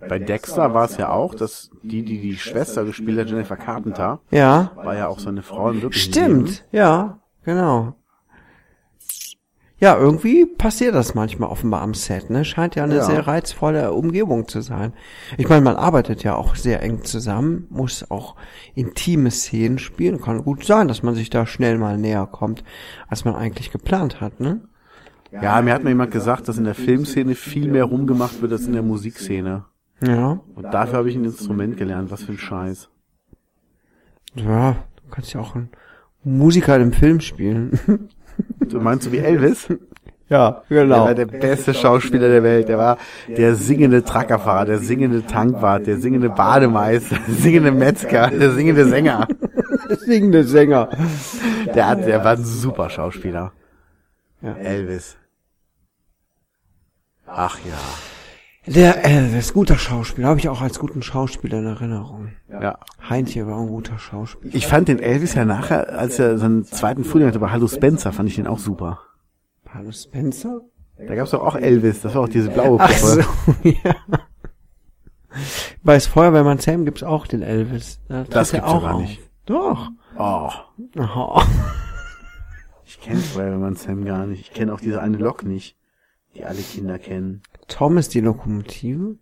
[0.00, 4.20] Bei Dexter war es ja auch, dass die, die die Schwester gespielt hat, Jennifer Carpenter,
[4.30, 6.46] Ja, war ja auch seine Frau im wirklichen Leben.
[6.46, 6.64] stimmt.
[6.72, 7.94] Ja, genau.
[9.80, 12.44] Ja, irgendwie passiert das manchmal offenbar am Set, ne?
[12.44, 13.02] Scheint ja eine Ja.
[13.02, 14.92] sehr reizvolle Umgebung zu sein.
[15.38, 18.36] Ich meine, man arbeitet ja auch sehr eng zusammen, muss auch
[18.74, 20.20] intime Szenen spielen.
[20.20, 22.62] Kann gut sein, dass man sich da schnell mal näher kommt,
[23.08, 24.60] als man eigentlich geplant hat, ne?
[25.32, 28.66] Ja, mir hat mir jemand gesagt, dass in der Filmszene viel mehr rumgemacht wird als
[28.66, 29.64] in der Musikszene.
[30.04, 30.40] Ja.
[30.54, 32.10] Und dafür habe ich ein Instrument gelernt.
[32.10, 32.90] Was für ein Scheiß.
[34.34, 35.70] Ja, du kannst ja auch einen
[36.24, 37.78] Musiker einem Film spielen.
[38.60, 39.68] Du meinst so wie Elvis?
[40.28, 41.04] ja, Der genau.
[41.06, 42.68] war der beste Schauspieler der Welt.
[42.68, 48.52] Der war der singende Truckerfahrer, der singende Tankwart, der singende Bademeister, der singende Metzger, der
[48.52, 49.26] singende Sänger.
[50.06, 50.88] Singende Sänger.
[51.74, 53.52] Der hat, der war ein super Schauspieler.
[54.40, 54.54] Ja.
[54.54, 55.16] Elvis.
[57.26, 58.09] Ach ja.
[58.72, 62.32] Der Elvis, guter Schauspieler, habe ich auch als guten Schauspieler in Erinnerung.
[62.48, 62.78] Ja.
[63.08, 64.54] Heintje war auch ein guter Schauspieler.
[64.54, 68.12] Ich fand den Elvis ja nachher, als er seinen zweiten Frühling hatte bei Hallo Spencer,
[68.12, 69.00] fand ich den auch super.
[69.74, 70.60] Hallo Spencer?
[70.96, 73.24] Da gab's doch auch Elvis, das war auch diese blaue Ach Puppe.
[73.24, 73.96] so, ja.
[75.82, 78.00] Bei das Feuerwehrmann Sam gibt's auch den Elvis.
[78.08, 79.00] Da tritt Das gibt's auch gar auf.
[79.02, 79.20] nicht.
[79.46, 79.88] Doch.
[80.16, 80.50] Oh,
[80.96, 81.40] Oh.
[82.84, 84.42] ich kenne Feuerwehrmann Sam gar nicht.
[84.42, 85.76] Ich kenne auch diese eine Lok nicht,
[86.34, 87.42] die alle Kinder kennen.
[87.70, 89.16] Tom ist die Lokomotive?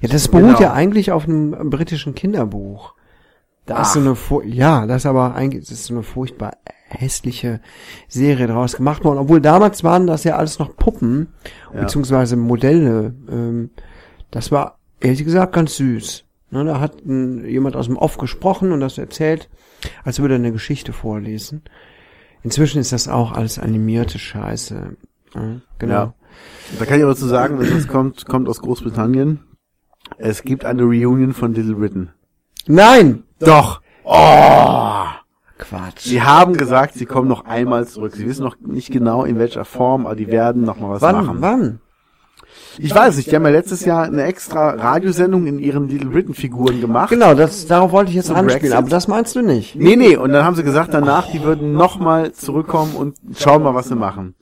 [0.00, 0.60] Ja, das beruht Genau.
[0.60, 2.94] ja eigentlich auf einem britischen Kinderbuch.
[3.66, 6.52] Da ist so eine, Fu- ja, das ist aber eigentlich, das ist so eine furchtbar
[6.88, 7.60] hässliche
[8.06, 9.18] Serie draus gemacht worden.
[9.18, 11.34] Obwohl damals waren das ja alles noch Puppen,
[11.74, 11.80] Ja.
[11.80, 13.14] beziehungsweise Modelle.
[13.28, 13.70] Ähm,
[14.30, 16.24] das war, ehrlich gesagt, ganz süß.
[16.52, 19.48] Ne, da hat ein, jemand aus dem Off gesprochen und das erzählt,
[20.04, 21.62] als würde er eine Geschichte vorlesen.
[22.44, 24.96] Inzwischen ist das auch alles animierte Scheiße.
[25.80, 25.92] Genau.
[25.92, 26.14] Ja.
[26.78, 29.40] Da kann ich aber zu sagen, dass das kommt, kommt aus Großbritannien.
[30.18, 32.10] Es gibt eine Reunion von Little Britain.
[32.66, 33.24] Nein!
[33.40, 33.80] Doch!
[34.04, 35.04] Oh!
[35.58, 36.00] Quatsch.
[36.00, 38.14] Sie haben gesagt, sie kommen noch einmal zurück.
[38.14, 41.14] Sie wissen noch nicht genau in welcher Form, aber die werden noch mal was Wann?
[41.24, 41.36] machen.
[41.40, 41.80] Wann?
[42.78, 46.34] Ich weiß nicht, die haben ja letztes Jahr eine extra Radiosendung in ihren Little Britain
[46.34, 47.08] Figuren gemacht.
[47.08, 48.76] Genau, das, darauf wollte ich jetzt Zum anspielen, Brexit?
[48.76, 49.76] aber das meinst du nicht.
[49.76, 53.62] Nee, nee, und dann haben sie gesagt danach, die würden noch mal zurückkommen und schauen
[53.62, 54.34] mal, was sie machen.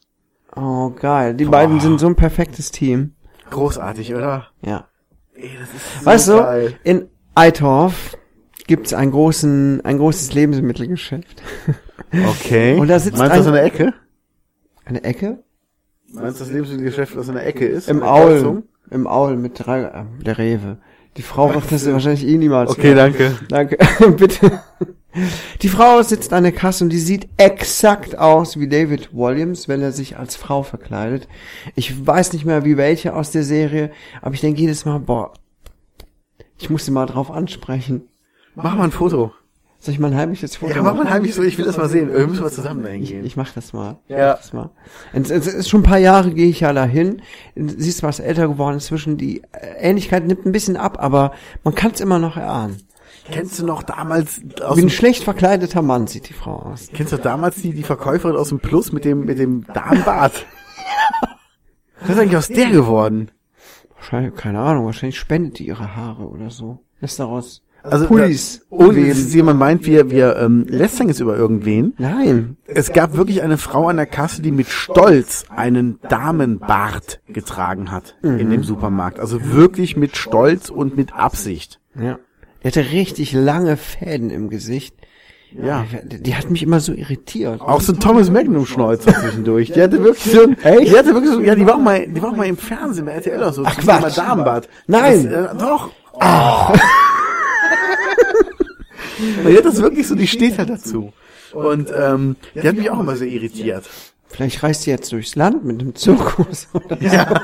[0.57, 1.35] Oh, geil.
[1.35, 3.15] Die beiden sind so ein perfektes Team.
[3.51, 4.49] Großartig, oder?
[4.65, 4.89] Ja.
[5.35, 6.79] Ey, das ist so Weißt du, geil.
[6.85, 8.17] in Eitorf
[8.67, 11.43] gibt's einen großen, ein großes Lebensmittelgeschäft.
[12.13, 12.79] Okay.
[12.79, 13.93] Und da sitzt Meinst du das in der Ecke?
[14.85, 15.43] Eine Ecke?
[16.13, 17.89] Meinst du das Lebensmittelgeschäft, was in der Ecke ist?
[17.89, 18.35] Im Aul.
[18.35, 18.63] Kreuzung?
[18.91, 20.79] Im Aul mit drei, äh, der Rewe.
[21.17, 22.71] Die Frau macht das wahrscheinlich eh niemals.
[22.71, 23.37] Okay, danke.
[23.49, 23.79] Danke,
[24.17, 24.61] bitte.
[25.63, 29.81] Die Frau sitzt an der Kasse und die sieht exakt aus wie David Williams, wenn
[29.83, 31.29] er sich als Frau verkleidet.
[31.77, 33.91] Ich weiß nicht mehr, wie welche aus der Serie,
[34.23, 35.33] aber ich denke jedes Mal, boah,
[36.59, 38.03] ich muss sie mal drauf ansprechen.
[38.55, 39.33] Mach mal ein Foto.
[39.81, 41.91] Soll ich mal ein heimliches Foto Ja, mach mal heimlich so, ich will das mal
[41.91, 42.11] sehen.
[42.11, 43.25] Wir müssen mal zusammen dahin Ich, gehen.
[43.27, 43.99] ich mach das mal.
[44.09, 44.29] Ja.
[44.33, 44.71] mach das mal.
[45.13, 47.21] Es, es ist schon ein paar Jahre gehe ich ja dahin.
[47.55, 49.19] Sie ist was älter geworden inzwischen.
[49.19, 51.33] Die äh, Ähnlichkeit nimmt ein bisschen ab, aber
[51.65, 52.79] man kann es immer noch erahnen.
[53.31, 56.89] Kennst du noch damals aus Wie ein schlecht verkleideter Mann sieht die Frau aus.
[56.93, 60.47] kennst du damals die, die Verkäuferin aus dem Plus mit dem, mit dem Darmbart?
[62.01, 63.31] Was ist eigentlich aus der geworden?
[63.95, 66.81] Wahrscheinlich, keine Ahnung, wahrscheinlich spendet die ihre Haare oder so.
[67.01, 71.35] Lässt daraus Also, Pullis da, ohne, dass jemand meint, wir, wir, ähm, lästern jetzt über
[71.37, 71.95] irgendwen.
[71.97, 72.59] Nein.
[72.67, 78.17] Es gab wirklich eine Frau an der Kasse, die mit Stolz einen Damenbart getragen hat
[78.23, 79.19] in dem Supermarkt.
[79.19, 81.81] Also wirklich mit Stolz und mit Absicht.
[81.99, 82.19] Ja.
[82.65, 84.97] Die hatte richtig lange Fäden im Gesicht.
[85.53, 85.85] Ja.
[86.03, 87.61] Die, die hat mich immer so irritiert.
[87.61, 89.71] Auch so ein Thomas Magnum Schnäuzer zwischendurch.
[89.71, 90.91] Die hatte wirklich so, Echt?
[90.91, 93.05] die hatte wirklich so, ja, die war auch mal, die war auch mal im Fernsehen
[93.05, 93.63] bei RTL oder so.
[93.67, 94.17] Ach, Quatsch.
[94.17, 94.69] Damenbart.
[94.87, 95.31] Nein.
[95.31, 95.91] Das, äh, doch.
[99.45, 101.13] Und die hat das wirklich so, die steht halt dazu.
[101.53, 103.85] Und ähm, die hat mich auch immer sehr irritiert.
[104.29, 107.05] Vielleicht reist sie jetzt durchs Land mit einem Zirkus oder so.
[107.05, 107.43] Ja.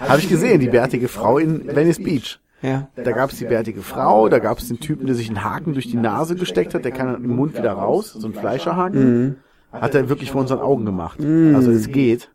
[0.00, 2.38] Habe ich gesehen, die bärtige Frau in Venice Beach.
[2.62, 2.88] Ja.
[2.96, 5.74] Da gab es die bärtige Frau, da gab es den Typen, der sich einen Haken
[5.74, 9.36] durch die Nase gesteckt hat, der kann dann im Mund wieder raus, so ein Fleischerhaken.
[9.72, 11.20] Hat er wirklich vor unseren Augen gemacht.
[11.20, 12.30] Also es geht.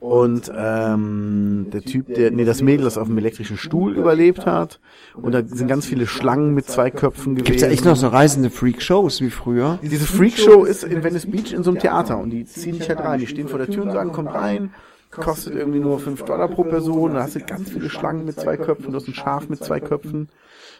[0.00, 4.80] Und ähm, der Typ, der, nee, das Mädel, das auf dem elektrischen Stuhl überlebt hat.
[5.14, 7.44] Und da sind ganz viele Schlangen mit zwei Köpfen gewesen.
[7.44, 9.78] Gibt's ja echt noch so reisende Freak-Shows wie früher?
[9.82, 13.00] Diese Freakshow ist in Venice Beach in so einem Theater und die ziehen dich halt
[13.00, 13.20] rein.
[13.20, 14.70] Die stehen vor der Tür und sagen, kommt rein,
[15.10, 17.14] kostet irgendwie nur 5 Dollar pro Person.
[17.14, 19.80] Da hast du ganz viele Schlangen mit zwei Köpfen, du hast ein Schaf mit zwei
[19.80, 20.28] Köpfen.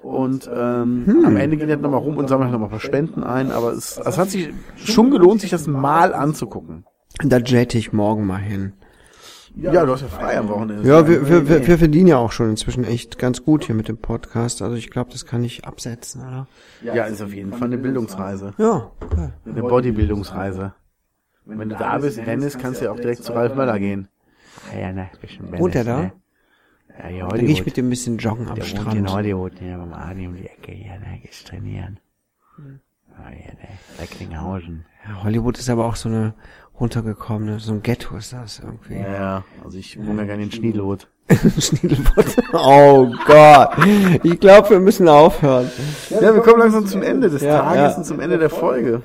[0.03, 3.23] Und ähm, am Ende gehen die halt nochmal rum und sammeln nochmal ein paar Spenden
[3.23, 3.51] ein.
[3.51, 6.85] Aber es, es hat sich schon gelohnt, sich das mal anzugucken.
[7.23, 8.73] Da jette ich morgen mal hin.
[9.57, 10.89] Ja, du hast ja frei am Wochenende.
[10.89, 13.89] Ja, wir, wir, wir, wir verdienen ja auch schon inzwischen echt ganz gut hier mit
[13.89, 14.63] dem Podcast.
[14.63, 16.47] Also ich glaube, das kann ich absetzen, oder?
[16.83, 18.55] ja, ist auf jeden Fall eine Bildungsreise.
[18.59, 19.31] Ja, okay.
[19.45, 20.73] Eine Bodybildungsreise.
[21.45, 24.09] Wenn du da bist, Venice, kannst du ja auch direkt zu Ralf Möller gehen.
[24.79, 25.99] Ja, ne, bisschen Wohnt er da?
[25.99, 26.13] Ne?
[26.99, 27.67] Ja, hier Dann gehe ich Hollywood.
[27.67, 28.95] mit dem ein bisschen joggen am Der wohnt Strand.
[28.97, 31.99] in Hollywood, hier beim Adi um die Ecke, hier, ne, gehst trainieren.
[32.59, 32.63] Oh,
[33.23, 34.85] ja, ne, Recklinghausen.
[35.07, 36.35] Ja, Hollywood ist aber auch so eine
[36.79, 38.97] runtergekommene, so ein Ghetto ist das irgendwie.
[38.99, 41.09] Ja, also ich wohne ja gerne in Schniedelwood.
[41.59, 42.37] Schniedelwurz.
[42.53, 43.71] Oh Gott.
[44.25, 45.71] Ich glaube, wir müssen aufhören.
[46.11, 47.97] Ja, wir kommen langsam zum Ende des Ja, Tages ja.
[47.99, 49.03] und zum Ende der Folge.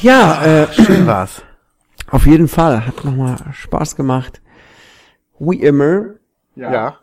[0.00, 1.42] Ja, äh, Schön war's.
[2.10, 2.86] Auf jeden Fall.
[2.86, 4.40] Hat nochmal Spaß gemacht.
[5.38, 6.14] Wie immer.
[6.54, 6.98] Ja.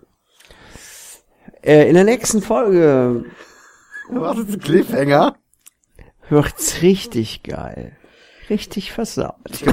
[1.63, 3.25] Äh, in der nächsten Folge
[4.09, 5.35] Was ist ein Cliffhanger?
[6.29, 7.95] wird's richtig geil.
[8.49, 9.35] Richtig versaut.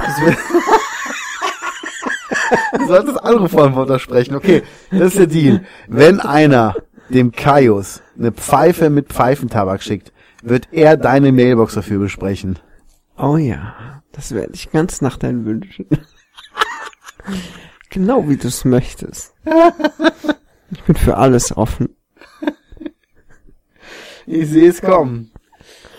[2.77, 4.35] Du solltest andere Vollwörter sprechen.
[4.35, 5.65] Okay, das ist der Deal.
[5.87, 6.75] Wenn einer
[7.09, 10.11] dem Kaius eine Pfeife mit Pfeifentabak schickt,
[10.43, 12.59] wird er deine Mailbox dafür besprechen.
[13.17, 15.87] Oh ja, das werde ich ganz nach deinen Wünschen.
[17.89, 19.33] genau wie du es möchtest.
[20.71, 21.95] Ich bin für alles offen.
[24.25, 25.31] Ich sehe es kommen.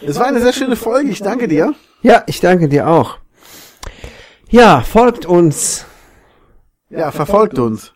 [0.05, 1.11] Es war eine sehr schöne Folge.
[1.11, 1.75] Ich danke dir.
[2.03, 3.19] Ja, ich danke dir auch.
[4.49, 5.85] Ja, folgt uns.
[6.89, 7.93] Ja, verfolgt uns.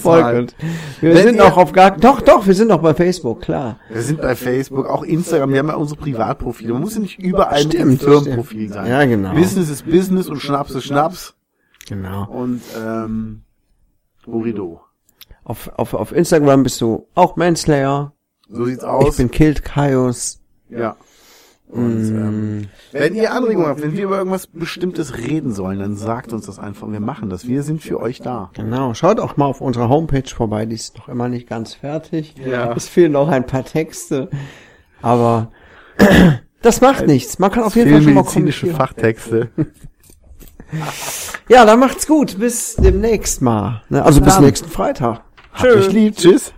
[0.00, 0.54] Folgt uns.
[1.00, 3.78] Wir Wenn sind auch auf gar, doch, doch, wir sind auch bei Facebook, klar.
[3.90, 5.50] Wir sind bei Facebook, auch Instagram.
[5.52, 6.72] Wir haben ja unsere Privatprofile.
[6.72, 8.74] Man muss ja nicht überall mit Stimmt, Firmenprofil stimmt.
[8.74, 8.86] sein.
[8.90, 9.32] Ja, genau.
[9.34, 11.34] Business ist Business und Schnaps ist Schnaps.
[11.88, 12.26] Genau.
[12.28, 13.42] Und ähm,
[14.26, 14.80] Burido.
[15.44, 18.12] Auf, auf, auf Instagram bist du auch Manslayer.
[18.48, 19.16] So sieht's Ich aus.
[19.16, 20.40] bin Killed Kaios.
[20.68, 20.96] ja.
[21.68, 26.32] Und ähm, wenn ihr Anregungen habt, wenn wir über irgendwas Bestimmtes reden sollen, dann sagt
[26.32, 26.90] uns das einfach.
[26.90, 27.48] Wir machen das.
[27.48, 28.50] Wir sind für euch da.
[28.54, 32.34] Genau, schaut auch mal auf unserer Homepage vorbei, die ist noch immer nicht ganz fertig.
[32.44, 32.72] Ja.
[32.72, 34.30] Es fehlen noch ein paar Texte,
[35.02, 35.50] aber
[36.62, 37.40] das macht nichts.
[37.40, 38.68] Man kann auf jeden Fall schon mal medizinische.
[38.68, 39.50] Fachtexte.
[41.48, 42.38] Ja, dann macht's gut.
[42.38, 43.82] Bis demnächst mal.
[43.88, 44.04] Ne?
[44.04, 45.22] Also bis nächsten Freitag.
[45.52, 46.16] Habt euch lieb.
[46.16, 46.52] Tschüss.